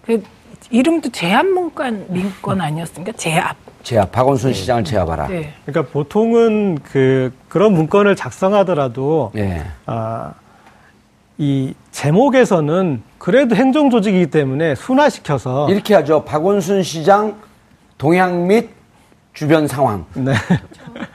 그 0.06 0.22
이름도 0.70 1.11
제압문건 1.11 2.07
민건 2.09 2.61
아니었습니까? 2.61 3.16
제압. 3.16 3.57
제압, 3.83 4.12
박원순 4.12 4.53
시장을 4.55 4.85
제압하라. 4.85 5.29
네. 5.29 5.53
그러니까 5.66 5.92
보통은 5.92 6.79
그 6.83 7.33
그런 7.48 7.74
문건을 7.74 8.16
작성하더라도 8.16 9.31
예. 9.37 9.62
아, 9.87 10.33
이 11.37 11.74
제목에서는 11.90 13.03
그래도 13.18 13.57
행정 13.57 13.90
조직이기 13.90 14.29
때문에 14.29 14.74
순화시켜서 14.74 15.68
이렇게 15.70 15.94
하죠. 15.94 16.24
박원순 16.24 16.83
시장 16.83 17.37
동향 17.98 18.46
및 18.46 18.70
주변 19.35 19.66
상황. 19.66 20.07
네. 20.14 20.33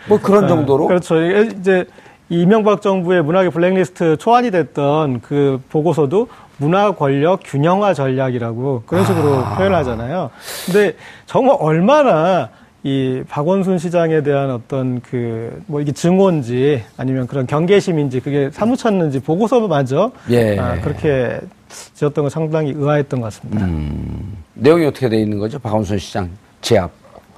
뭐 0.08 0.20
그런 0.20 0.48
정도로. 0.48 0.88
그렇죠. 0.88 1.16
이제 1.22 1.86
이명박 2.30 2.82
정부의 2.82 3.24
문학의 3.24 3.50
블랙리스트 3.50 4.18
초안이 4.18 4.52
됐던 4.52 5.22
그 5.22 5.62
보고서도 5.70 6.28
문화 6.60 6.92
권력 6.92 7.40
균형화 7.44 7.94
전략이라고 7.94 8.84
그런 8.86 9.06
식으로 9.06 9.36
아. 9.40 9.58
표현하잖아요. 9.58 10.30
근데 10.66 10.94
정말 11.26 11.58
얼마나 11.60 12.50
이 12.84 13.24
박원순 13.28 13.78
시장에 13.78 14.22
대한 14.24 14.52
어떤 14.52 15.02
그 15.02 15.62
뭐 15.68 15.82
이게 15.82 15.92
증오인지 15.92 16.84
아니면 16.98 17.28
그런 17.28 17.46
경계심인지 17.46 18.22
그게 18.22 18.50
사무쳤는지 18.52 19.20
보고서마저 19.20 20.12
예. 20.30 20.58
아, 20.58 20.80
그렇게 20.82 21.40
지었던 21.94 22.24
건 22.24 22.30
상당히 22.30 22.72
의아했던 22.72 23.20
것 23.22 23.26
같습니다. 23.26 23.66
음. 23.66 24.38
내용이 24.54 24.86
어떻게 24.86 25.10
돼 25.10 25.18
있는 25.20 25.40
거죠? 25.40 25.60
박원순 25.60 25.98
시장 26.00 26.30
제압. 26.62 26.90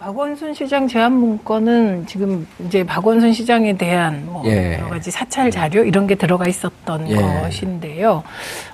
박원순 0.02 0.56
시장 0.56 0.88
제압 0.88 1.12
문건은 1.12 2.08
지금 2.08 2.48
이제 2.66 2.84
박원순 2.84 3.34
시장에 3.34 3.78
대한 3.78 4.26
뭐 4.26 4.42
예. 4.46 4.80
여러 4.80 4.90
가지 4.90 5.12
사찰 5.12 5.52
자료 5.52 5.84
이런 5.84 6.08
게 6.08 6.16
들어가 6.16 6.48
있었던 6.48 7.08
예. 7.12 7.16
것인데요. 7.18 8.24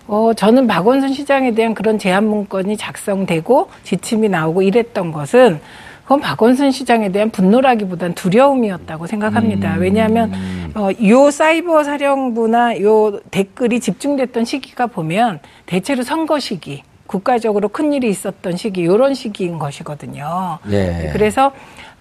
어, 0.08 0.32
저는 0.34 0.68
박원순 0.68 1.12
시장에 1.12 1.52
대한 1.52 1.74
그런 1.74 2.00
제압 2.00 2.24
문건이 2.24 2.78
작성되고 2.78 3.70
지침이 3.84 4.30
나오고 4.30 4.62
이랬던 4.62 5.12
것은 5.12 5.60
그건 6.04 6.22
박원순 6.22 6.72
시장에 6.72 7.10
대한 7.10 7.30
분노라기보단 7.30 8.14
두려움이었다고 8.14 9.08
생각합니다. 9.08 9.76
음. 9.76 9.82
왜냐하면 9.82 10.32
어, 10.76 10.88
요 11.04 11.30
사이버 11.30 11.84
사령부나 11.84 12.80
요 12.80 13.20
댓글이 13.32 13.82
집중됐던 13.82 14.46
시기가 14.46 14.88
보면 14.88 15.42
대체로 15.66 16.04
선거 16.04 16.40
시기, 16.40 16.84
국가적으로 17.08 17.70
큰 17.70 17.94
일이 17.94 18.10
있었던 18.10 18.58
시기, 18.58 18.86
요런 18.86 19.14
시기인 19.14 19.58
것이거든요. 19.58 20.60
예. 20.70 21.10
그래서 21.14 21.52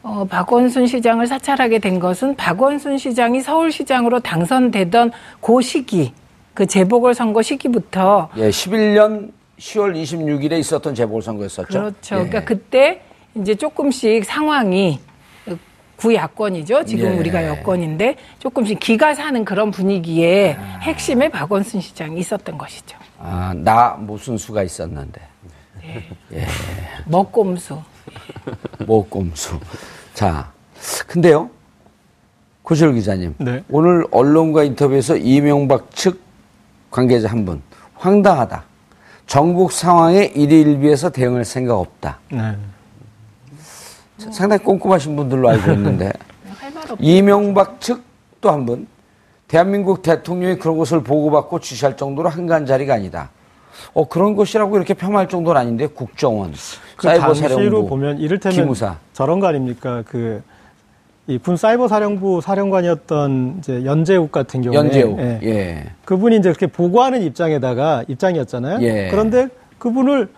어, 0.03 0.25
박원순 0.29 0.87
시장을 0.87 1.27
사찰하게 1.27 1.79
된 1.79 1.99
것은 1.99 2.37
박원순 2.37 2.99
시장이 2.99 3.41
서울시장으로 3.41 4.21
당선되던 4.21 5.13
그 5.41 5.63
시기, 5.63 6.13
그 6.55 6.67
재보궐선거 6.67 7.43
시기부터 7.43 8.29
예, 8.37 8.51
11년 8.51 9.31
10월 9.59 10.01
26일에 10.01 10.59
있었던 10.61 10.95
재보궐선거였었죠. 10.95 11.67
그렇죠. 11.67 12.15
예. 12.15 12.19
그러니까 12.19 12.45
그때 12.45 13.01
이제 13.35 13.55
조금씩 13.55 14.25
상황이 14.25 15.01
구야권이죠. 15.97 16.85
지금 16.85 17.13
예. 17.13 17.19
우리가 17.19 17.47
여권인데 17.47 18.17
조금씩 18.39 18.79
기가 18.79 19.15
사는 19.15 19.45
그런 19.45 19.71
분위기에 19.71 20.57
아. 20.59 20.79
핵심에 20.83 21.29
박원순 21.31 21.81
시장이 21.81 22.21
있었던 22.21 22.59
것이죠. 22.59 22.99
아, 23.19 23.53
나 23.57 23.91
무슨 23.99 24.37
수가 24.37 24.63
있었는데. 24.63 25.21
먹꼼수. 27.07 27.81
모꼼수. 28.87 29.59
자, 30.15 30.51
근데요. 31.07 31.51
고실 32.63 32.93
기자님. 32.95 33.35
네. 33.39 33.63
오늘 33.69 34.05
언론과 34.11 34.65
인터뷰에서 34.65 35.17
이명박 35.17 35.91
측 35.95 36.21
관계자 36.91 37.29
한 37.29 37.45
분. 37.45 37.63
황당하다. 37.95 38.65
전국 39.27 39.73
상황에 39.73 40.25
일일비해서 40.35 41.11
대응할 41.11 41.45
생각 41.45 41.79
없다. 41.79 42.19
네. 42.31 42.57
상당히 44.19 44.63
꼼꼼하신 44.65 45.17
분들로 45.17 45.49
알고 45.49 45.73
있는데. 45.73 46.13
할말 46.59 46.91
없. 46.91 46.99
이명박 47.01 47.81
측 47.81 48.05
또 48.41 48.51
한 48.51 48.67
분. 48.67 48.87
대한민국 49.49 50.03
대통령이 50.03 50.59
그런 50.59 50.77
것을 50.77 51.03
보고받고 51.03 51.61
지시할 51.61 51.97
정도로 51.97 52.29
한가한 52.29 52.67
자리가 52.67 52.95
아니다. 52.95 53.31
어, 53.95 54.09
그런 54.09 54.35
것이라고 54.35 54.77
이렇게 54.77 54.95
폄하할 54.95 55.29
정도는 55.29 55.61
아닌데, 55.61 55.87
국정원, 55.87 56.53
그 56.97 57.07
사이버 57.07 57.35
사령부, 57.35 57.87
보면 57.87 58.19
이를테면 58.19 58.57
기무사. 58.57 58.97
저런 59.13 59.39
거 59.39 59.47
아닙니까? 59.47 60.03
그, 60.07 60.43
이군 61.29 61.57
사이버 61.57 61.89
사령부 61.89 62.41
사령관이었던 62.41 63.57
이제 63.59 63.85
연재욱 63.85 64.33
같은 64.33 64.63
경우에 64.63 64.79
연재욱. 64.79 65.19
예. 65.19 65.41
예. 65.43 65.85
그분이 66.05 66.37
이제 66.37 66.51
그렇게 66.51 66.67
보고하는 66.69 67.23
입장에다가 67.23 68.05
입장이었잖아요. 68.07 68.79
예. 68.83 69.09
그런데 69.11 69.49
그분을 69.79 70.29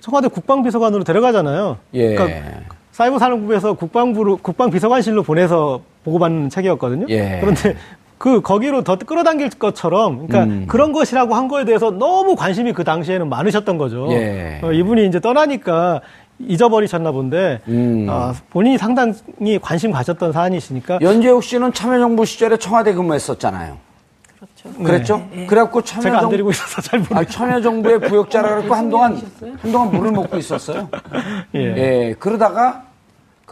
청와대 0.00 0.28
국방비서관으로 0.28 1.04
데려가잖아요. 1.04 1.78
예. 1.94 2.14
그러니까 2.14 2.50
사이버 2.90 3.18
사령부에서 3.18 3.74
국방부로 3.74 4.36
국방비서관실로 4.38 5.22
보내서 5.22 5.82
보고받는 6.04 6.50
책이었거든요. 6.50 7.06
예. 7.10 7.38
그런데 7.40 7.76
그 8.24 8.40
거기로 8.40 8.84
더 8.84 8.96
끌어당길 8.96 9.50
것처럼 9.50 10.26
그러니까 10.26 10.44
음. 10.44 10.64
그런 10.66 10.92
것이라고 10.92 11.34
한 11.34 11.46
거에 11.46 11.66
대해서 11.66 11.90
너무 11.90 12.36
관심이 12.36 12.72
그 12.72 12.82
당시에는 12.82 13.28
많으셨던 13.28 13.76
거죠. 13.76 14.08
예. 14.12 14.60
어, 14.62 14.72
이분이 14.72 15.06
이제 15.06 15.20
떠나니까 15.20 16.00
잊어버리셨나 16.38 17.12
본데 17.12 17.60
음. 17.68 18.06
아, 18.08 18.32
본인이 18.48 18.78
상당히 18.78 19.58
관심 19.60 19.92
가졌던 19.92 20.32
사안이시니까 20.32 21.00
연재욱 21.02 21.44
씨는 21.44 21.74
참여정부 21.74 22.24
시절에 22.24 22.56
청와대 22.56 22.94
근무했었잖아요. 22.94 23.76
그렇죠. 24.38 24.82
그랬죠? 24.82 25.28
그래갖고 25.46 25.82
제가 25.82 25.98
안 25.98 26.02
참여정부, 26.04 26.30
데리고 26.30 26.50
있어서 26.50 26.80
잘 26.80 27.00
모르겠어요. 27.00 27.20
아, 27.20 27.24
참여정부의 27.26 28.00
부역자라 28.00 28.48
그래갖고 28.48 28.74
한동안, 28.74 29.20
한동안 29.60 29.90
물을 29.90 30.10
먹고 30.12 30.38
있었어요. 30.38 30.88
예. 31.56 31.60
예. 31.60 32.14
그러다가 32.18 32.84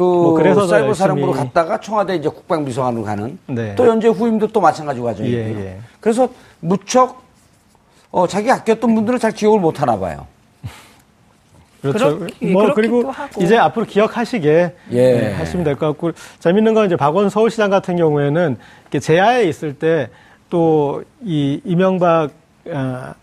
그 0.03 0.23
뭐 0.23 0.35
그래서 0.35 0.61
더 0.61 0.67
사이버 0.67 0.95
사령부로 0.95 1.33
갔다가 1.33 1.79
청와대 1.81 2.17
이제 2.17 2.29
국방비서관으로 2.29 3.03
가는 3.05 3.39
네. 3.47 3.75
또 3.77 3.87
연재 3.87 4.09
후임도 4.09 4.49
또 4.49 4.61
마찬가지 4.61 5.01
과정이고요. 5.01 5.41
예, 5.41 5.61
예. 5.67 5.79
그래서 6.01 6.29
무척 6.61 7.23
어, 8.11 8.27
자기 8.27 8.51
아꼈던 8.51 8.95
분들은 8.95 9.19
잘 9.19 9.33
기억을 9.33 9.59
못 9.61 9.81
하나 9.81 9.99
봐요. 9.99 10.27
그렇죠. 11.81 12.19
그렇기- 12.21 12.53
뭐 12.53 12.63
그렇기도 12.63 12.75
그리고 12.75 13.11
하고. 13.11 13.43
이제 13.43 13.57
앞으로 13.57 13.87
기억하시게 13.87 14.75
예. 14.93 15.13
네, 15.21 15.33
하시면 15.35 15.65
될 15.65 15.75
것 15.77 15.87
같고 15.89 16.13
재밌는 16.39 16.75
건 16.75 16.87
이제 16.87 16.95
박원 16.97 17.29
서울시장 17.29 17.71
같은 17.71 17.97
경우에는 17.97 18.57
이렇게 18.83 19.01
제야에 19.01 19.45
있을 19.45 19.75
때 19.75 20.09
또 20.49 21.03
이 21.25 21.61
이명박 21.65 22.29
어, 22.67 23.15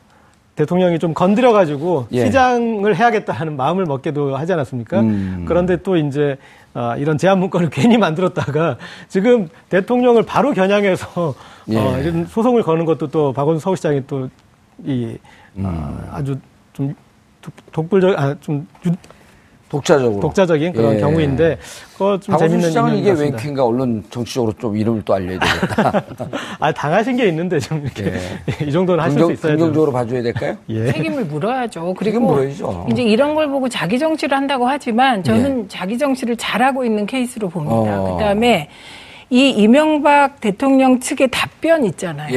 대통령이 0.56 0.98
좀 1.00 1.14
건드려 1.14 1.54
가지고 1.54 2.08
예. 2.12 2.26
시장을 2.26 2.96
해야겠다는 2.96 3.56
마음을 3.56 3.86
먹게도 3.86 4.36
하지 4.36 4.52
않았습니까? 4.54 5.00
음. 5.02 5.46
그런데 5.48 5.78
또 5.78 5.96
이제 5.96 6.38
어, 6.74 6.94
이런 6.98 7.18
제안 7.18 7.40
문건을 7.40 7.70
괜히 7.70 7.98
만들었다가 7.98 8.78
지금 9.08 9.50
대통령을 9.70 10.24
바로 10.24 10.54
겨냥해서 10.54 11.34
예. 11.70 11.78
어, 11.78 11.98
이런 12.00 12.26
소송을 12.26 12.64
거는 12.64 12.86
것도 12.86 13.08
또 13.08 13.34
박원 13.34 13.60
서울시장이 13.60 14.06
또이 14.08 15.18
음. 15.56 15.66
어, 15.66 16.10
아주 16.12 16.38
좀 16.74 16.94
독- 17.42 17.72
독불적 17.72 18.18
아좀 18.20 18.68
독자적으로. 19.70 20.20
독자적인 20.20 20.74
그런 20.74 20.96
예. 20.96 21.00
경우인데 21.00 21.58
그거 21.94 22.20
좀 22.20 22.38
재밌는 22.38 22.70
시장은 22.70 22.98
이게 22.98 23.12
같습니다. 23.12 23.36
웬쾌인가 23.38 23.66
언론 23.66 24.04
정치적으로 24.10 24.54
좀 24.54 24.76
이름을 24.76 25.04
또 25.06 25.14
알려야 25.14 25.40
되겠다. 25.40 26.04
아 26.60 26.72
당하신 26.72 27.18
게 27.18 27.28
있는데 27.28 27.60
좀 27.60 27.82
이렇게 27.84 28.14
예. 28.14 28.66
이 28.66 28.72
정도는 28.72 29.04
하실 29.04 29.20
수 29.20 29.28
긍정, 29.28 29.34
있어야죠. 29.34 29.58
긍정적으로 29.58 29.92
봐줘야 29.92 30.22
될까요? 30.24 30.58
예. 30.70 30.92
책임을 30.92 31.26
물어야죠. 31.26 31.94
그리고 31.98 32.20
물어야죠. 32.20 32.88
이제 32.92 33.04
이런 33.04 33.36
걸 33.36 33.48
보고 33.48 33.70
자기 33.70 34.00
정치를 34.00 34.36
한다고 34.36 34.68
하지만 34.68 35.24
저는 35.24 35.70
자기 35.70 35.98
정치를 35.98 36.36
잘하고 36.36 36.84
있는 36.84 37.06
케이스로 37.06 37.50
봅니다. 37.50 37.92
예. 37.92 37.96
어. 37.96 38.14
그다음에 38.18 38.70
이 39.30 39.50
이명박 39.50 40.42
대통령 40.42 41.00
측의 41.00 41.30
답변 41.30 41.86
있잖아요. 41.86 42.34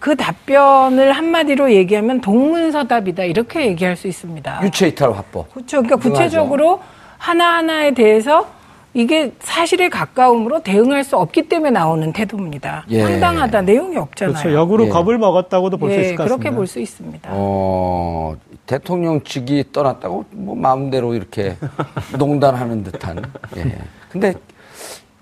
예. 0.00 0.02
그 0.02 0.16
답변을 0.16 1.12
한마디로 1.12 1.72
얘기하면 1.72 2.20
동문서답이다 2.20 3.24
이렇게 3.24 3.66
얘기할 3.66 3.96
수 3.96 4.08
있습니다. 4.08 4.60
유체 4.64 4.88
이탈 4.88 5.12
확보. 5.12 5.44
그렇죠. 5.44 5.82
그러니까. 5.82 5.96
구체적으로 5.96 6.80
하나하나에 7.18 7.92
대해서 7.92 8.48
이게 8.92 9.32
사실에 9.38 9.88
가까움으로 9.88 10.62
대응할 10.64 11.04
수 11.04 11.16
없기 11.16 11.48
때문에 11.48 11.70
나오는 11.70 12.12
태도입니다. 12.12 12.84
예. 12.90 13.02
황당하다. 13.02 13.62
내용이 13.62 13.96
없잖아요. 13.96 14.34
그렇죠. 14.34 14.52
역으로 14.56 14.86
예. 14.86 14.88
겁을 14.88 15.16
먹었다고도 15.18 15.76
볼수 15.76 15.96
예, 15.96 16.00
있을 16.00 16.16
것 16.16 16.24
같습니다. 16.24 16.42
그렇게 16.42 16.56
볼 16.56 16.66
수 16.66 16.80
있습니다. 16.80 17.30
어, 17.32 18.34
대통령 18.66 19.22
측이 19.22 19.66
떠났다고 19.72 20.24
뭐 20.32 20.56
마음대로 20.56 21.14
이렇게 21.14 21.56
농단하는 22.18 22.82
듯한. 22.84 23.22
예. 23.58 23.76
근데 24.10 24.34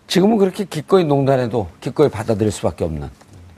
지금은 0.07 0.38
그렇게 0.38 0.64
기꺼이 0.64 1.05
농단해도 1.05 1.67
기꺼이 1.83 2.09
받아들일 2.09 2.51
수밖에 2.53 2.85
없는. 2.85 3.11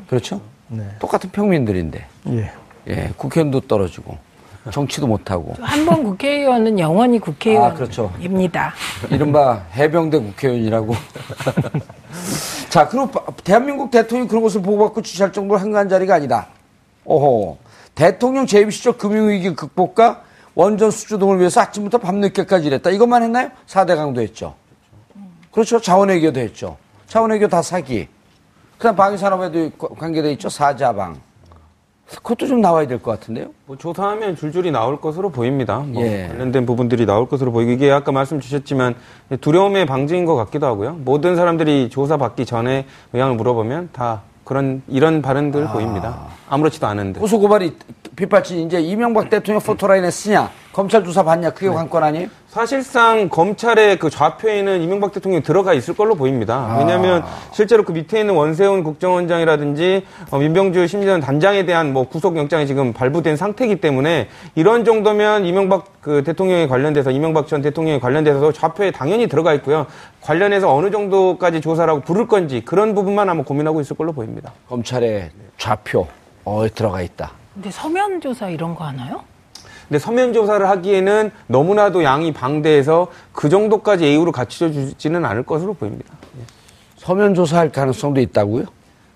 그렇죠? 0.09 0.41
네. 0.71 0.85
똑같은 0.99 1.31
평민들인데. 1.31 2.07
예. 2.29 2.53
예. 2.89 3.11
국회의원도 3.17 3.61
떨어지고 3.63 4.17
정치도 4.71 5.07
못하고. 5.07 5.55
한 5.61 5.85
번 5.85 6.03
국회의원은 6.05 6.79
영원히 6.79 7.19
아, 7.19 7.23
그렇죠. 7.75 8.09
국회의원입니다. 8.11 8.73
이른바 9.11 9.63
해병대 9.75 10.19
국회의원이라고. 10.19 10.95
자, 12.71 12.89
그리고 12.89 13.07
바- 13.11 13.25
대한민국 13.43 13.91
대통령이 13.91 14.29
그런 14.29 14.43
것을 14.43 14.63
보고받고 14.63 15.03
지시할 15.03 15.33
정도로 15.33 15.59
한가한 15.61 15.89
자리가 15.89 16.15
아니다. 16.15 16.47
오호. 17.05 17.59
대통령 17.95 18.47
재임 18.47 18.71
시절 18.71 18.97
금융위기 18.97 19.55
극복과 19.57 20.23
원전 20.55 20.91
수주 20.91 21.19
등을 21.19 21.39
위해서 21.39 21.61
아침부터 21.61 21.99
밤늦게까지 21.99 22.67
일했다. 22.69 22.91
이것만 22.91 23.23
했나요? 23.25 23.51
4대 23.67 23.97
강도 23.97 24.21
했죠. 24.21 24.55
그렇죠. 25.51 25.81
자원외교도 25.81 26.39
했죠. 26.39 26.77
자원외교 27.09 27.49
다 27.49 27.63
사기. 27.63 28.09
그 28.81 28.85
다음 28.85 28.97
방위산업에도 28.97 29.71
관계돼 29.99 30.33
있죠. 30.33 30.49
사자방. 30.49 31.17
그것도 32.09 32.47
좀 32.47 32.63
나와야 32.63 32.87
될 32.89 32.99
것 32.99 33.11
같은데요. 33.11 33.49
뭐 33.67 33.77
조사하면 33.77 34.37
줄줄이 34.37 34.71
나올 34.71 34.99
것으로 34.99 35.29
보입니다. 35.29 35.81
뭐 35.81 36.03
예. 36.03 36.29
관련된 36.29 36.65
부분들이 36.65 37.05
나올 37.05 37.29
것으로 37.29 37.53
보이고 37.53 37.71
이게 37.71 37.93
아까 37.93 38.11
말씀 38.11 38.41
주셨지만 38.41 38.95
두려움의 39.43 39.85
방증인 39.85 40.25
것 40.25 40.35
같기도 40.35 40.65
하고요. 40.67 40.95
모든 41.05 41.37
사람들이 41.37 41.91
조사 41.91 42.17
받기 42.17 42.47
전에 42.47 42.87
의향을 43.13 43.35
물어보면 43.37 43.91
다 43.93 44.23
그런 44.45 44.83
이런 44.89 45.21
발언들 45.21 45.69
보입니다. 45.69 46.29
아무렇지도 46.49 46.87
않은데. 46.87 47.21
고소 47.21 47.39
고발이 47.39 47.77
빗발친 48.17 48.61
이제 48.67 48.81
이명박 48.81 49.29
대통령 49.29 49.61
포토라인에 49.63 50.11
쓰냐 50.11 50.51
검찰 50.73 51.03
조사 51.03 51.25
받냐 51.25 51.51
그게 51.51 51.69
관건 51.69 52.03
아니에요? 52.05 52.29
사실상 52.49 53.29
검찰의 53.29 53.99
그 53.99 54.09
좌표에는 54.09 54.81
이명박 54.83 55.13
대통령이 55.13 55.43
들어가 55.43 55.75
있을 55.75 55.95
걸로 55.95 56.15
보입니다. 56.15 56.77
왜냐하면 56.79 57.25
실제로 57.53 57.85
그 57.85 57.93
밑에 57.93 58.21
있는 58.21 58.35
원세훈 58.35 58.85
국정원장이라든지 58.85 60.05
어, 60.31 60.39
민병주 60.39 60.87
심리전 60.87 61.21
단장에 61.21 61.65
대한 61.65 61.93
뭐 61.93 62.09
구속영장이 62.09 62.67
지금 62.67 62.93
발부된 62.93 63.37
상태이기 63.37 63.81
때문에 63.81 64.29
이런 64.55 64.85
정도면 64.85 65.45
이명박 65.45 66.01
그 66.01 66.23
대통령에 66.23 66.67
관련돼서 66.69 67.11
이명박 67.11 67.49
전 67.49 67.63
대통령에 67.63 67.99
관련돼서 67.99 68.53
좌표에 68.53 68.91
당연히 68.93 69.27
들어가 69.29 69.53
있고요. 69.55 69.87
관련해서 70.21 70.73
어느 70.73 70.91
정도까지 70.91 71.61
조사라고 71.61 72.01
부를 72.01 72.27
건지 72.27 72.63
그런 72.65 72.95
부분만 72.95 73.29
아마 73.29 73.43
고민하고 73.43 73.81
있을 73.81 73.97
걸로 73.97 74.13
보입니다. 74.13 74.53
검찰의 74.69 75.31
좌표 75.59 76.07
어에 76.45 76.69
들어가 76.71 77.03
있다. 77.03 77.33
근데 77.55 77.71
서면 77.71 78.21
조사 78.21 78.49
이런 78.49 78.75
거 78.75 78.85
하나요? 78.85 79.23
근데 79.91 79.99
서면 79.99 80.33
조사를 80.33 80.69
하기에는 80.69 81.33
너무나도 81.49 82.05
양이 82.05 82.33
방대해서 82.33 83.09
그 83.33 83.49
정도까지 83.49 84.05
예우를 84.05 84.31
갖춰 84.31 84.71
주지는 84.71 85.25
않을 85.25 85.43
것으로 85.43 85.75
보입니다. 85.75 86.15
서면 86.97 87.35
조사할 87.35 87.73
가능성도 87.73 88.21
있다고요? 88.21 88.67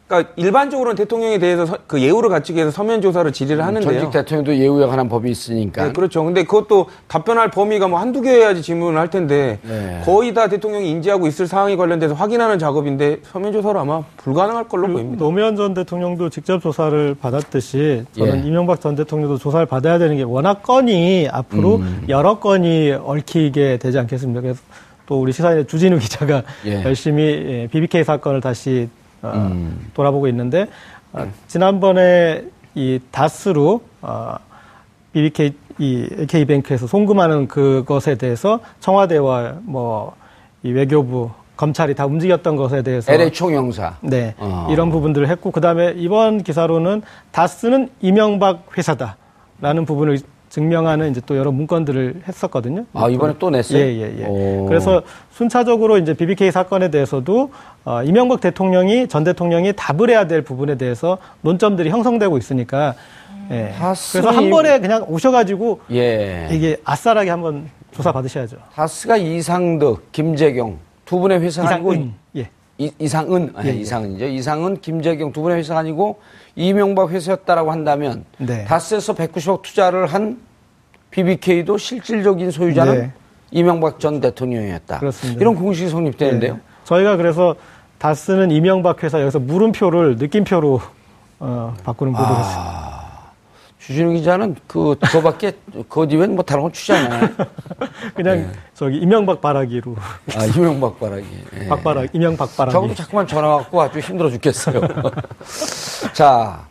그러니까 0.07 0.33
일반적으로는 0.37 0.97
대통령에 0.97 1.39
대해서 1.39 1.65
서- 1.65 1.79
그 1.87 2.01
예우를 2.03 2.29
갖추기 2.29 2.59
위해서 2.59 2.71
서면 2.71 3.01
조사를 3.01 3.33
질의를 3.33 3.65
하는데요. 3.65 3.91
전직 4.01 4.11
대통령도 4.11 4.55
예우에 4.57 4.85
관한 4.87 5.09
법이 5.09 5.31
있으니까. 5.31 5.87
네, 5.87 5.93
그렇죠. 5.93 6.23
근데 6.23 6.45
그것도 6.45 6.89
답변할 7.09 7.51
범위가 7.51 7.89
뭐 7.89 7.99
한두 7.99 8.21
개여야지 8.21 8.61
질문을 8.61 8.99
할 9.01 9.09
텐데 9.09 9.59
네. 9.63 10.03
거의 10.05 10.35
다 10.35 10.49
대통령이 10.49 10.91
인지하고 10.91 11.27
있을 11.27 11.47
사항에 11.47 11.77
관련돼서 11.77 12.13
확인하는 12.13 12.59
작업인데 12.59 13.21
서면 13.23 13.53
조사로 13.53 13.81
아마 13.81 14.03
불가능할 14.19 14.69
걸로 14.69 14.89
보입니다. 14.89 15.25
노무현 15.25 15.57
전 15.57 15.73
대통령도 15.73 16.29
직접 16.29 16.61
조사를 16.61 17.17
받았듯이 17.19 18.05
저는 18.13 18.45
예. 18.45 18.47
이명박 18.49 18.83
전 18.83 18.95
대통령도 18.97 19.39
조사를 19.39 19.65
받아야 19.65 19.97
되는 19.99 20.17
게 20.19 20.23
워낙 20.23 20.63
건이 20.63 21.29
앞으로 21.33 21.77
음. 21.77 22.05
여러 22.11 22.39
건이 22.41 22.93
얽히게 22.93 23.79
되지 23.79 23.99
않겠습니까? 24.01 24.43
그래서 24.43 24.61
또 25.07 25.19
우리 25.21 25.33
시사인의 25.33 25.67
주진우 25.67 25.99
기자가 25.99 26.43
예. 26.67 26.85
열심히 26.85 27.23
예, 27.23 27.69
BBK 27.73 28.05
사건을 28.05 28.43
다시 28.43 28.89
어, 29.25 29.33
음. 29.35 29.91
돌아보고 29.95 30.29
있는데 30.29 30.67
어, 31.13 31.27
지난번에 31.49 32.45
이 32.75 33.01
다스로 33.11 33.83
어, 34.03 34.37
BBK 35.13 35.53
이 35.79 36.27
K뱅크에서 36.29 36.87
송금하는 36.87 37.49
그것에 37.49 38.15
대해서 38.17 38.61
청와대와 38.81 39.57
뭐 39.63 40.15
이 40.65 40.73
외교부 40.73 41.31
검찰이 41.57 41.95
다 41.95 42.07
움직였던 42.07 42.57
것에 42.57 42.83
대해서 42.83 43.13
LA 43.13 43.31
총영사. 43.31 43.99
네. 44.01 44.35
어. 44.39 44.67
이런 44.71 44.91
부분들을 44.91 45.29
했고, 45.29 45.53
그 45.53 45.61
다음에 45.61 45.93
이번 45.97 46.43
기사로는 46.43 47.03
다스는 47.31 47.91
이명박 48.01 48.67
회사다라는 48.77 49.85
부분을 49.85 50.19
증명하는 50.59 51.11
이제 51.11 51.21
또 51.27 51.37
여러 51.37 51.51
문건들을 51.51 52.23
했었거든요. 52.29 52.85
아, 52.93 53.09
이번에 53.09 53.35
또 53.41 53.51
냈어요? 53.51 53.81
예, 53.81 53.89
예, 53.89 54.21
예. 54.21 54.25
오. 54.25 54.67
그래서 54.67 55.03
순차적으로 55.33 55.99
이제 55.99 56.15
BBK 56.15 56.53
사건에 56.53 56.93
대해서도 56.93 57.51
어, 57.85 58.03
이명박 58.05 58.41
대통령이 58.41 59.09
전 59.09 59.25
대통령이 59.25 59.73
답을 59.75 60.11
해야 60.11 60.29
될 60.29 60.43
부분에 60.43 60.77
대해서 60.77 61.19
논점들이 61.41 61.91
형성되고 61.91 62.39
있으니까 62.39 62.95
예. 63.51 63.73
그래서 64.13 64.31
한 64.31 64.45
이- 64.45 64.51
번에 64.51 64.79
그냥 64.79 65.05
오셔가지고 65.09 65.81
예. 65.91 66.49
이게 66.53 66.77
아싸라게 66.85 67.31
한번 67.31 67.69
조사 67.91 68.13
받으셔야죠. 68.13 68.57
다스가 68.75 69.17
이상득, 69.17 70.13
김재경 70.13 70.79
두 71.05 71.19
분의 71.19 71.41
회사가 71.41 71.75
아니고 71.75 71.95
이상은 71.95 72.15
예. 72.37 72.49
이, 72.79 72.93
이상은 73.01 73.53
아니, 73.57 73.71
예, 73.71 73.73
예. 73.75 73.77
이상은이죠. 73.79 74.25
이상은 74.27 74.81
김재경 74.81 75.33
두 75.33 75.43
분의 75.43 75.59
회사가 75.59 75.81
아니고 75.81 76.21
이명박 76.57 77.11
회사였다라고 77.11 77.73
한다면 77.73 78.25
네. 78.39 78.65
다스에서 78.65 79.15
190억 79.15 79.63
투자를 79.63 80.07
한 80.07 80.39
BBK도 81.15 81.79
실질적인 81.79 82.51
소유자는 82.51 82.95
네. 82.95 83.13
이명박 83.53 84.01
전 84.01 84.21
대통령이었다. 84.21 84.99
그렇습니다. 84.99 85.41
이런 85.41 85.55
공식이 85.55 85.89
성립되는데요. 85.89 86.55
네. 86.55 86.61
저희가 86.83 87.17
그래서 87.17 87.55
다스는 87.99 88.51
이명박 88.51 89.03
회사 89.05 89.21
여기서 89.21 89.39
물음표를 89.39 90.17
느낌표로 90.17 90.81
어, 91.39 91.75
바꾸는 91.85 92.13
보도를 92.13 92.37
했습니다. 92.37 92.95
주진우 93.79 94.13
기자는 94.15 94.57
그 94.67 94.97
그거밖에 95.01 95.53
그 95.89 96.09
뒤엔 96.09 96.35
뭐 96.35 96.43
다른 96.43 96.63
건 96.65 96.73
취지 96.73 96.93
않아요. 96.95 97.29
그냥 98.15 98.39
네. 98.39 98.51
저기 98.75 98.97
이명박 98.97 99.41
바라기로 99.41 99.95
아, 100.37 100.45
이명박 100.47 100.99
바라기. 100.99 101.27
예. 101.61 101.69
박바라 101.69 102.07
이명박 102.13 102.57
바라기. 102.57 102.73
저것도 102.73 102.95
자꾸만 102.95 103.27
전화 103.29 103.59
갖고 103.59 103.81
아주 103.81 104.01
힘들어 104.01 104.31
죽겠어요. 104.31 104.81
자, 106.13 106.67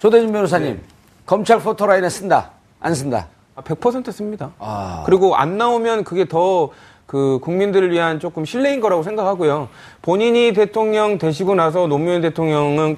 조대진 0.00 0.32
변호사님, 0.32 0.80
검찰 1.24 1.60
포토라인에 1.60 2.08
쓴다, 2.08 2.50
안 2.80 2.94
쓴다. 2.94 3.28
아, 3.56 3.62
100% 3.62 4.10
씁니다. 4.12 4.50
아. 4.58 5.02
그리고 5.06 5.36
안 5.36 5.56
나오면 5.58 6.04
그게 6.04 6.24
더 6.26 6.70
그 7.06 7.38
국민들을 7.42 7.92
위한 7.92 8.18
조금 8.18 8.46
신뢰인 8.46 8.80
거라고 8.80 9.02
생각하고요. 9.02 9.68
본인이 10.00 10.54
대통령 10.54 11.18
되시고 11.18 11.54
나서 11.54 11.86
노무현 11.86 12.22
대통령을 12.22 12.96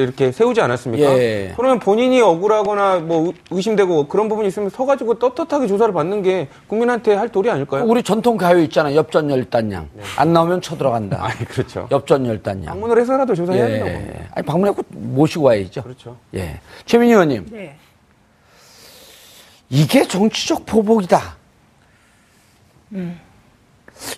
이렇게 0.00 0.32
세우지 0.32 0.60
않았습니까? 0.60 1.16
예. 1.18 1.52
그러면 1.56 1.78
본인이 1.78 2.20
억울하거나 2.20 2.98
뭐 2.98 3.26
의- 3.28 3.32
의심되고 3.52 4.08
그런 4.08 4.28
부분이 4.28 4.48
있으면 4.48 4.70
서가지고 4.70 5.20
떳떳하게 5.20 5.68
조사를 5.68 5.94
받는 5.94 6.22
게 6.22 6.48
국민한테 6.66 7.14
할 7.14 7.28
도리 7.28 7.48
아닐까요? 7.48 7.84
우리 7.86 8.02
전통 8.02 8.36
가요 8.36 8.58
있잖아. 8.58 8.92
엽전 8.94 9.30
열단양. 9.30 9.88
안 10.18 10.32
나오면 10.32 10.60
쳐들어간다. 10.60 11.16
네. 11.18 11.22
아니, 11.24 11.44
그렇죠. 11.46 11.86
엽전 11.92 12.26
열단양. 12.26 12.64
방문을 12.66 13.00
해서라도 13.00 13.34
조사해야 13.36 13.66
된다고. 13.68 13.90
예. 13.90 14.26
아니, 14.34 14.44
방문하고 14.44 14.82
모시고 14.90 15.44
와야죠. 15.44 15.84
그렇죠. 15.84 16.16
예. 16.34 16.58
최민희 16.86 17.12
의원님, 17.12 17.46
네. 17.52 17.76
이게 19.70 20.06
정치적 20.06 20.66
보복이다. 20.66 21.36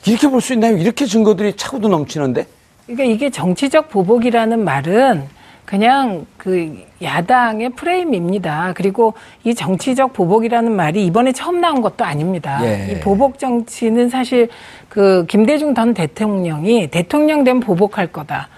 이렇게 0.06 0.28
볼 0.28 0.40
수 0.40 0.52
있나요? 0.54 0.76
이렇게 0.76 1.06
증거들이 1.06 1.56
차고도 1.56 1.88
넘치는데? 1.88 2.46
그러니까 2.86 3.04
이게 3.04 3.30
정치적 3.30 3.88
보복이라는 3.88 4.62
말은 4.62 5.24
그냥 5.64 6.26
그 6.36 6.84
야당의 7.02 7.70
프레임입니다. 7.70 8.72
그리고 8.76 9.14
이 9.42 9.52
정치적 9.54 10.12
보복이라는 10.12 10.70
말이 10.70 11.04
이번에 11.06 11.32
처음 11.32 11.60
나온 11.60 11.82
것도 11.82 12.04
아닙니다. 12.04 12.60
예. 12.62 12.92
이 12.92 13.00
보복 13.00 13.40
정치는 13.40 14.08
사실 14.08 14.48
그 14.88 15.26
김대중 15.26 15.74
전 15.74 15.92
대통령이 15.92 16.88
대통령 16.88 17.42
되면 17.42 17.60
보복할 17.60 18.06
거다. 18.06 18.48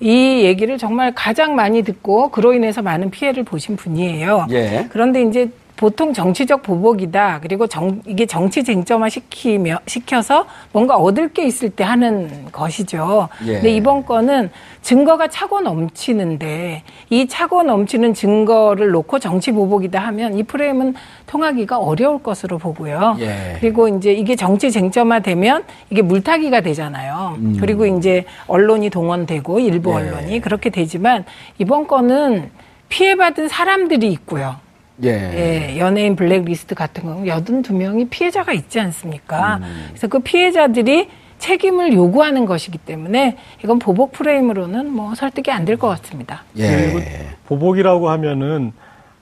이 0.00 0.42
얘기를 0.44 0.78
정말 0.78 1.12
가장 1.14 1.54
많이 1.54 1.82
듣고 1.82 2.30
그로 2.30 2.52
인해서 2.54 2.82
많은 2.82 3.10
피해를 3.10 3.44
보신 3.44 3.76
분이에요. 3.76 4.46
예. 4.50 4.86
그런데 4.90 5.22
이제 5.22 5.48
보통 5.78 6.12
정치적 6.12 6.64
보복이다. 6.64 7.38
그리고 7.40 7.68
정, 7.68 8.02
이게 8.04 8.26
정치 8.26 8.64
쟁점화 8.64 9.08
시키며, 9.08 9.78
시켜서 9.86 10.44
뭔가 10.72 10.96
얻을 10.96 11.28
게 11.28 11.46
있을 11.46 11.70
때 11.70 11.84
하는 11.84 12.46
것이죠. 12.50 13.28
예. 13.46 13.54
근데 13.54 13.70
이번 13.70 14.04
건은 14.04 14.50
증거가 14.82 15.28
차고 15.28 15.60
넘치는데 15.60 16.82
이 17.10 17.28
차고 17.28 17.62
넘치는 17.62 18.12
증거를 18.12 18.90
놓고 18.90 19.20
정치 19.20 19.52
보복이다 19.52 20.00
하면 20.00 20.36
이 20.36 20.42
프레임은 20.42 20.96
통하기가 21.28 21.78
어려울 21.78 22.24
것으로 22.24 22.58
보고요. 22.58 23.16
예. 23.20 23.56
그리고 23.60 23.86
이제 23.86 24.12
이게 24.12 24.34
정치 24.34 24.72
쟁점화 24.72 25.20
되면 25.20 25.62
이게 25.90 26.02
물타기가 26.02 26.60
되잖아요. 26.60 27.38
그리고 27.60 27.86
이제 27.86 28.24
언론이 28.48 28.90
동원되고 28.90 29.60
일부 29.60 29.90
예. 29.90 29.94
언론이 29.94 30.40
그렇게 30.40 30.70
되지만 30.70 31.24
이번 31.58 31.86
건은 31.86 32.50
피해받은 32.88 33.46
사람들이 33.46 34.10
있고요. 34.10 34.56
예. 35.04 35.08
예, 35.10 35.78
연예인 35.78 36.16
블랙리스트 36.16 36.74
같은 36.74 37.04
경우 37.04 37.24
82명이 37.24 38.10
피해자가 38.10 38.52
있지 38.52 38.80
않습니까? 38.80 39.60
그래서 39.88 40.08
그 40.08 40.18
피해자들이 40.20 41.08
책임을 41.38 41.92
요구하는 41.92 42.46
것이기 42.46 42.78
때문에 42.78 43.36
이건 43.62 43.78
보복 43.78 44.10
프레임으로는 44.12 44.90
뭐 44.90 45.14
설득이 45.14 45.50
안 45.52 45.64
될 45.64 45.76
것 45.76 45.86
같습니다. 45.88 46.42
예. 46.58 47.28
보복이라고 47.46 48.10
하면은 48.10 48.72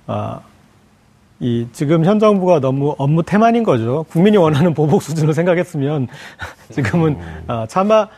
아, 0.07 0.41
이 1.41 1.67
지금 1.73 2.07
현 2.07 2.19
정부가 2.19 2.61
너무 2.61 2.95
업무 2.97 3.23
태만인 3.23 3.63
거죠. 3.63 4.07
국민이 4.09 4.39
원하는 4.39 4.73
보복 4.73 5.03
수준을 5.03 5.35
생각했으면 5.35 6.09
지금은 6.73 7.19
아, 7.47 7.67
차마 7.69 7.97
아, 7.97 8.09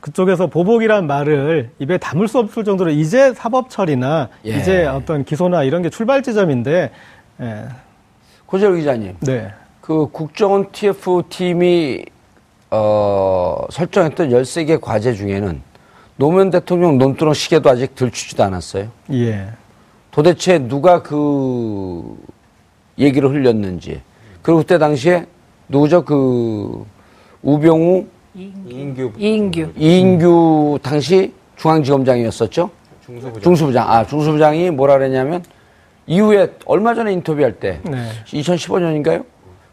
그쪽에서 0.00 0.48
보복이란 0.48 1.06
말을 1.06 1.70
입에 1.78 1.98
담을 1.98 2.26
수 2.26 2.38
없을 2.38 2.64
정도로 2.64 2.90
이제 2.90 3.32
사법 3.34 3.70
처리나 3.70 4.28
예. 4.46 4.56
이제 4.56 4.84
어떤 4.86 5.24
기소나 5.24 5.62
이런 5.62 5.82
게 5.82 5.90
출발 5.90 6.22
지점인데 6.22 6.90
예, 7.40 7.64
고재열 8.46 8.76
기자님. 8.76 9.16
네. 9.20 9.52
그 9.80 10.08
국정원 10.10 10.72
TF 10.72 11.22
팀이 11.28 12.04
어, 12.70 13.64
설정했던 13.70 14.30
13개 14.30 14.80
과제 14.80 15.14
중에는 15.14 15.62
노무현 16.16 16.50
대통령 16.50 16.98
논두렁 16.98 17.34
시계도 17.34 17.68
아직 17.70 17.94
들추지도 17.94 18.42
않았어요. 18.42 18.88
예. 19.12 19.48
도대체 20.10 20.58
누가 20.58 21.02
그 21.02 22.16
얘기를 22.98 23.28
흘렸는지. 23.30 24.00
그리고 24.42 24.60
그때 24.60 24.78
당시에 24.78 25.26
누구죠? 25.68 26.04
그 26.04 26.84
우병우 27.42 28.06
이인규 28.34 29.12
이인규. 29.18 29.72
이인규 29.76 30.78
당시 30.82 31.32
중앙지검장이었었죠. 31.56 32.70
중수부장. 33.04 33.42
중수부장. 33.42 33.90
아, 33.90 34.06
중수부장이 34.06 34.70
뭐라 34.70 34.98
그랬냐면 34.98 35.44
이후에 36.06 36.54
얼마 36.66 36.94
전에 36.94 37.12
인터뷰할 37.12 37.54
때 37.60 37.80
네. 37.84 38.08
2015년인가요? 38.26 39.24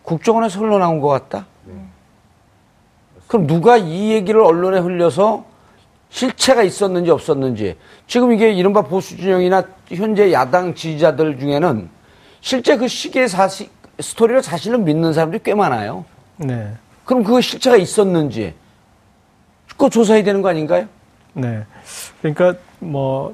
국정원에서 0.03 0.59
흘러나온 0.59 0.99
것 0.99 1.07
같다. 1.07 1.47
그럼 3.28 3.47
누가 3.47 3.78
이 3.78 4.12
얘기를 4.12 4.41
언론에 4.41 4.80
흘려서 4.80 5.45
실체가 6.09 6.64
있었는지 6.64 7.09
없었는지 7.12 7.78
지금 8.05 8.34
이게 8.34 8.51
이른바 8.51 8.82
보수 8.82 9.16
진영이나 9.16 9.64
현재 9.88 10.34
야당 10.34 10.76
지지자들 10.76 11.39
중에는 11.39 11.89
실제 12.41 12.76
그 12.76 12.89
시계 12.89 13.28
사시 13.28 13.70
스토리를 13.99 14.43
사실로 14.43 14.80
믿는 14.80 15.14
사람들이 15.14 15.41
꽤 15.43 15.53
많아요. 15.55 16.03
네. 16.36 16.74
그럼 17.12 17.24
그 17.26 17.41
실체가 17.41 17.76
있었는지 17.76 18.53
그거 19.68 19.89
조사해야 19.89 20.24
되는 20.24 20.41
거 20.41 20.49
아닌가요? 20.49 20.88
네. 21.34 21.66
그러니까 22.22 22.55
뭐 22.80 23.34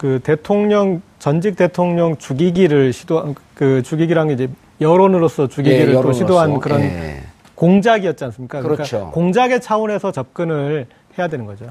그 0.00 0.18
대통령 0.22 1.02
전직 1.18 1.56
대통령 1.56 2.16
죽이기를 2.16 2.94
시도 2.94 3.34
그 3.54 3.82
죽이기랑 3.82 4.30
이제 4.30 4.48
여론으로서 4.80 5.46
죽이기를 5.46 5.78
예, 5.78 5.84
또 5.84 5.90
여론으로서. 5.90 6.18
시도한 6.20 6.58
그런 6.58 6.80
예. 6.80 7.22
공작이었지 7.54 8.24
않습니까? 8.24 8.62
그렇죠. 8.62 8.82
그러니까 8.82 9.10
공작의 9.10 9.60
차원에서 9.60 10.10
접근을 10.10 10.86
해야 11.18 11.28
되는 11.28 11.44
거죠. 11.44 11.66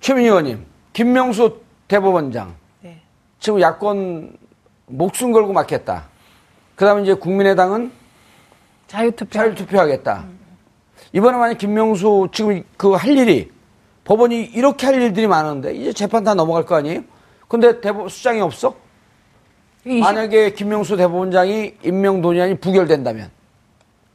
최민희 0.00 0.28
의원님, 0.28 0.64
김명수 0.94 1.60
대법원장. 1.86 2.54
네. 2.80 3.02
지금 3.40 3.60
야권 3.60 4.32
목숨 4.86 5.32
걸고 5.32 5.52
맡겠다. 5.52 6.04
그 6.76 6.86
다음에 6.86 7.02
이제 7.02 7.12
국민의당은 7.12 7.92
자유투표. 8.88 9.30
자율투표하겠다. 9.30 10.24
이번에 11.12 11.38
만약 11.38 11.58
김명수 11.58 12.28
지금 12.32 12.62
그 12.76 12.94
할 12.96 13.16
일이 13.16 13.50
법원이 14.04 14.42
이렇게 14.54 14.86
할 14.86 15.00
일들이 15.00 15.26
많은데 15.26 15.74
이제 15.74 15.92
재판 15.92 16.24
다 16.24 16.34
넘어갈 16.34 16.64
거 16.64 16.74
아니에요? 16.76 17.02
근데 17.46 17.80
대법 17.80 18.10
수장이 18.10 18.40
없어? 18.40 18.74
이십- 19.86 20.00
만약에 20.00 20.52
김명수 20.54 20.96
대법원장이 20.96 21.74
임명 21.84 22.20
논의안이 22.20 22.56
부결된다면 22.56 23.30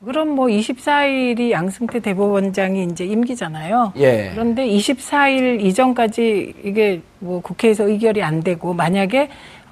그럼 0.04 0.30
뭐 0.30 0.48
24일이 0.48 1.52
양승태 1.52 2.00
대법원장이 2.02 2.84
이제 2.92 3.06
임기잖아요. 3.06 3.94
예. 3.98 4.32
그런데 4.34 4.68
24일 4.68 5.62
이전까지 5.64 6.56
이게 6.66 7.02
뭐 7.20 7.40
국회에서 7.42 7.88
의결이 7.88 8.22
안 8.22 8.42
되고 8.44 8.74
만약에 8.74 9.22
어, 9.22 9.28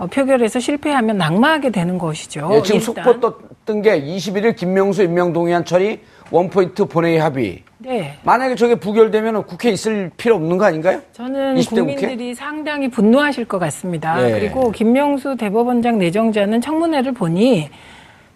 표결에서 0.07 0.59
실패하면 0.59 1.17
낙마하게 1.17 1.69
되는 1.71 1.97
것이죠. 1.97 2.49
예, 2.53 2.61
지금 2.61 2.79
일단. 2.79 3.03
속보 3.03 3.19
떴던 3.65 3.81
게 3.81 4.01
21일 4.01 4.55
김명수 4.55 5.03
임명 5.03 5.33
동의안 5.33 5.63
처리 5.65 5.99
원포인트 6.31 6.85
본회의 6.85 7.17
합의. 7.19 7.63
네. 7.77 8.17
만약에 8.23 8.55
저게 8.55 8.75
부결되면 8.75 9.45
국회에 9.45 9.71
있을 9.71 10.11
필요 10.15 10.35
없는 10.35 10.57
거 10.57 10.65
아닌가요? 10.65 11.01
저는 11.13 11.55
20대 11.55 11.79
국회? 11.79 11.95
국민들이 11.95 12.33
상당히 12.35 12.89
분노하실 12.89 13.45
것 13.45 13.59
같습니다. 13.59 14.23
예. 14.27 14.39
그리고 14.39 14.71
김명수 14.71 15.35
대법원장 15.37 15.97
내정자는 15.97 16.61
청문회를 16.61 17.13
보니 17.13 17.69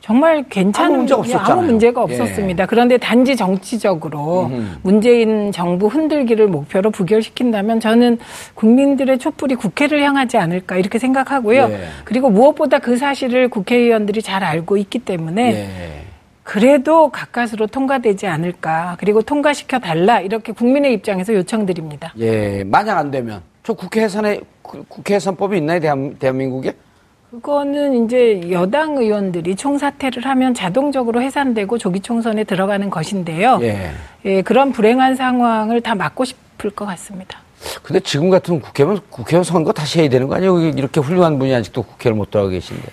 정말 0.06 0.44
괜찮은 0.48 0.88
아무 0.88 0.98
문제가 0.98 1.18
예, 1.18 1.20
없었잖아요. 1.34 1.52
아무 1.52 1.62
문제가 1.66 2.02
예. 2.02 2.04
없었습니다. 2.14 2.66
그런데 2.68 2.98
단지 3.00 3.36
정치적으로 3.36 4.52
문재인 4.84 5.52
정부 5.52 5.88
흔들기를 5.88 6.46
목표로 6.48 6.92
부결시킨다면 6.92 7.80
저는 7.80 8.20
국민들의 8.54 9.18
촛불이 9.18 9.56
국회를 9.56 10.04
향하지 10.04 10.38
않을까 10.38 10.78
이렇게 10.78 11.00
생각하고요. 11.00 11.70
예. 11.72 11.80
그리고 12.04 12.30
무엇보다 12.30 12.78
그 12.78 12.98
사실을 12.98 13.48
국회의원들이 13.50 14.22
잘 14.22 14.44
알고 14.44 14.78
있기 14.78 15.00
때문에 15.00 15.54
예. 15.56 16.02
그래도 16.44 17.10
가까스로 17.10 17.66
통과되지 17.66 18.28
않을까. 18.28 18.98
그리고 19.00 19.24
통과시켜 19.24 19.80
달라. 19.80 20.20
이렇게 20.20 20.52
국민의 20.52 20.94
입장에서 20.94 21.34
요청드립니다. 21.34 22.14
예, 22.20 22.64
만약 22.64 23.00
안 23.00 23.10
되면 23.10 23.42
저 23.64 23.74
국회 23.74 24.02
해산에 24.02 24.40
그- 24.62 24.84
국회 24.88 25.16
해산법이 25.16 25.58
있나요, 25.58 25.80
대한, 25.80 26.16
대한민국에? 26.20 26.74
그거는 27.36 28.06
이제 28.06 28.50
여당 28.52 28.96
의원들이 28.98 29.58
총사퇴를 29.58 30.26
하면 30.26 30.54
자동적으로 30.54 31.22
해산되고 31.22 31.78
조기 31.78 32.00
총선에 32.00 32.46
들어가는 32.46 32.90
것인데요. 32.90 33.60
예. 33.62 33.92
예, 34.24 34.42
그런 34.42 34.72
불행한 34.72 35.18
상황을 35.18 35.82
다 35.82 35.96
막고 35.96 36.24
싶을 36.24 36.70
것 36.70 36.86
같습니다. 36.86 37.40
근데 37.84 38.00
지금 38.00 38.30
같은 38.30 38.62
국회면 38.62 39.02
국회의원 39.10 39.44
선거 39.44 39.74
다시 39.74 40.00
해야 40.00 40.08
되는 40.08 40.28
거 40.28 40.36
아니에요? 40.36 40.60
이렇게 40.70 41.02
훌륭한 41.02 41.38
분이 41.38 41.54
아직도 41.54 41.84
국회를 41.84 42.16
못 42.16 42.32
들어가 42.32 42.50
계신데. 42.50 42.84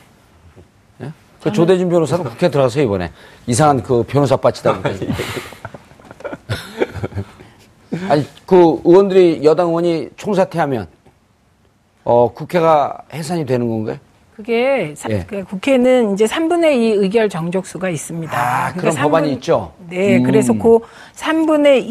예? 1.03 1.13
그 1.41 1.53
조대진 1.53 1.89
변호사는 1.89 2.25
국회 2.25 2.51
들어가서 2.51 2.81
이번에 2.81 3.13
이상한 3.47 3.81
그 3.81 4.03
변호사 4.03 4.37
빠치다 4.37 4.81
보니까. 4.81 5.15
아니 8.09 8.27
그 8.47 8.81
의원들이 8.85 9.45
여당 9.45 9.69
의원이 9.69 10.09
총사퇴하면 10.17 10.89
어 12.03 12.33
국회가 12.33 12.99
해산이 13.13 13.47
되는 13.47 13.69
건가요? 13.69 13.99
그게 14.47 14.93
사- 14.97 15.09
예. 15.09 15.25
그 15.27 15.45
국회는 15.45 16.15
이제 16.15 16.25
3분의 16.25 16.75
2 16.75 16.91
의결 16.99 17.29
정족수가 17.29 17.89
있습니다. 17.89 18.33
아, 18.37 18.73
그러니까 18.73 18.81
그런 18.81 18.95
법안이 18.97 19.29
3분 19.29 19.33
있죠? 19.37 19.73
네, 19.89 20.17
음. 20.19 20.23
그래서 20.25 20.53
그 20.53 20.81
3분의 21.15 21.89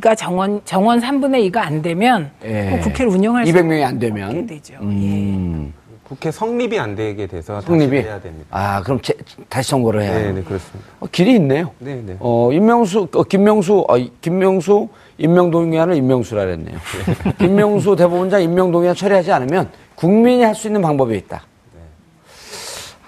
2가 0.00 0.16
정원 0.16 0.60
정원 0.64 1.00
3분의 1.00 1.50
2가 1.50 1.58
안 1.58 1.82
되면 1.82 2.30
예. 2.44 2.78
그 2.78 2.84
국회를 2.88 3.10
운영할 3.12 3.44
수 3.46 3.52
200명이 3.52 3.82
안 3.84 3.98
되면 3.98 4.46
되죠. 4.46 4.74
음. 4.82 5.74
국회 6.04 6.30
성립이 6.32 6.76
안 6.78 6.96
되게 6.96 7.26
돼서 7.28 7.60
성립이 7.60 7.96
다시 7.98 8.08
해야 8.08 8.20
됩니다. 8.20 8.46
아 8.50 8.82
그럼 8.82 9.00
제- 9.00 9.14
다시 9.48 9.70
선거를 9.70 10.02
해야 10.02 10.12
네. 10.18 10.32
네, 10.32 10.42
그렇습니다. 10.42 10.90
어, 11.00 11.06
길이 11.10 11.34
있네요. 11.34 11.70
네, 11.78 12.00
네. 12.04 12.16
어, 12.20 12.50
임명수, 12.52 13.08
어, 13.14 13.22
김명수, 13.24 13.84
어, 13.88 13.94
김명수 14.20 14.88
임명동의안을 15.18 15.94
임명수라 15.96 16.44
그랬네요. 16.44 16.78
김명수 17.38 17.94
대법원장 17.96 18.42
임명동의안 18.42 18.94
처리하지 18.94 19.30
않으면 19.32 19.70
국민이 19.94 20.42
할 20.42 20.54
수 20.54 20.66
있는 20.66 20.80
방법이 20.82 21.16
있다. 21.16 21.42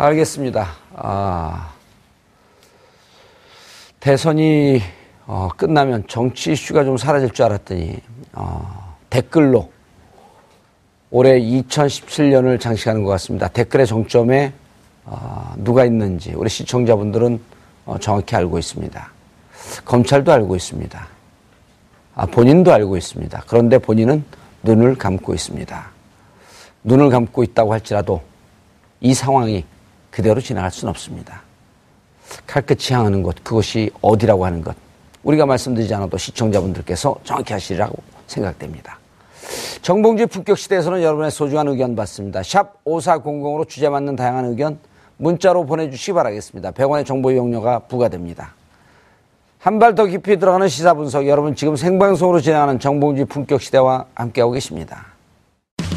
알겠습니다. 0.03 0.67
아, 0.97 1.71
대선이 4.01 4.83
어, 5.29 5.49
끝나면 5.57 6.03
정치 6.09 6.51
이슈가 6.51 6.83
좀 6.83 6.97
사라질 6.97 7.31
줄 7.31 7.45
알았더니 7.45 7.99
어, 8.33 8.97
댓글로 9.11 9.71
올해 11.13 11.39
2017년을 11.39 12.59
장식하는 12.59 13.05
것 13.05 13.11
같습니다. 13.11 13.47
댓글의 13.47 13.87
정점에 13.87 14.53
어, 15.05 15.55
누가 15.59 15.85
있는지 15.85 16.33
우리 16.35 16.51
시청자분들은 16.51 17.41
어, 17.87 17.97
정확히 18.01 18.35
알고 18.35 18.59
있습니다. 18.59 19.13
검찰도 19.85 20.33
알고 20.33 20.57
있습니다. 20.57 21.07
아, 22.17 22.27
본인도 22.27 22.73
알고 22.73 22.97
있습니다. 22.97 23.45
그런데 23.47 23.79
본인은 23.79 24.25
눈을 24.65 24.97
감고 24.97 25.33
있습니다. 25.33 25.91
눈을 26.83 27.09
감고 27.11 27.45
있다고 27.45 27.73
할지라도 27.73 28.21
이 29.01 29.15
상황이 29.15 29.65
그대로 30.13 30.41
지나갈 30.41 30.71
수는 30.71 30.91
없습니다. 30.91 31.43
칼끝이 32.47 32.93
향하는 32.95 33.25
곳, 33.25 33.35
그것이 33.43 33.91
어디라고 34.01 34.47
하는 34.47 34.63
것. 34.63 34.77
우리가 35.25 35.47
말씀드리지 35.47 35.93
않아도 35.95 36.17
시청자분들께서 36.17 37.17
정확히 37.25 37.53
하시리라고 37.53 37.97
생각됩니다. 38.29 38.99
정봉주의 39.83 40.29
품격 40.29 40.57
시대에서는 40.59 41.03
여러분의 41.03 41.31
소중한 41.33 41.67
의견 41.69 41.97
받습니다. 41.97 42.43
샵 42.45 42.85
5400으로 42.85 43.69
주제 43.69 43.89
맞는 43.89 44.15
다양한 44.15 44.45
의견 44.47 44.79
문자로 45.17 45.67
보내주시기 45.67 46.13
바라겠습니다. 46.13 46.71
100원의 46.73 47.05
정보 47.07 47.33
이용료가 47.33 47.81
부과됩니다. 47.81 48.55
한 49.59 49.79
발 49.79 49.95
더 49.95 50.07
깊이 50.07 50.39
들어가는 50.39 50.67
시사 50.69 50.95
분석 50.95 51.27
여러분 51.29 51.55
지금 51.55 51.77
생방송으로 51.77 52.41
진행하는 52.41 52.79
정봉주의 52.81 53.27
품격 53.27 53.63
시대와 53.63 54.07
함께하고 54.15 54.53
계십니다. 54.53 55.12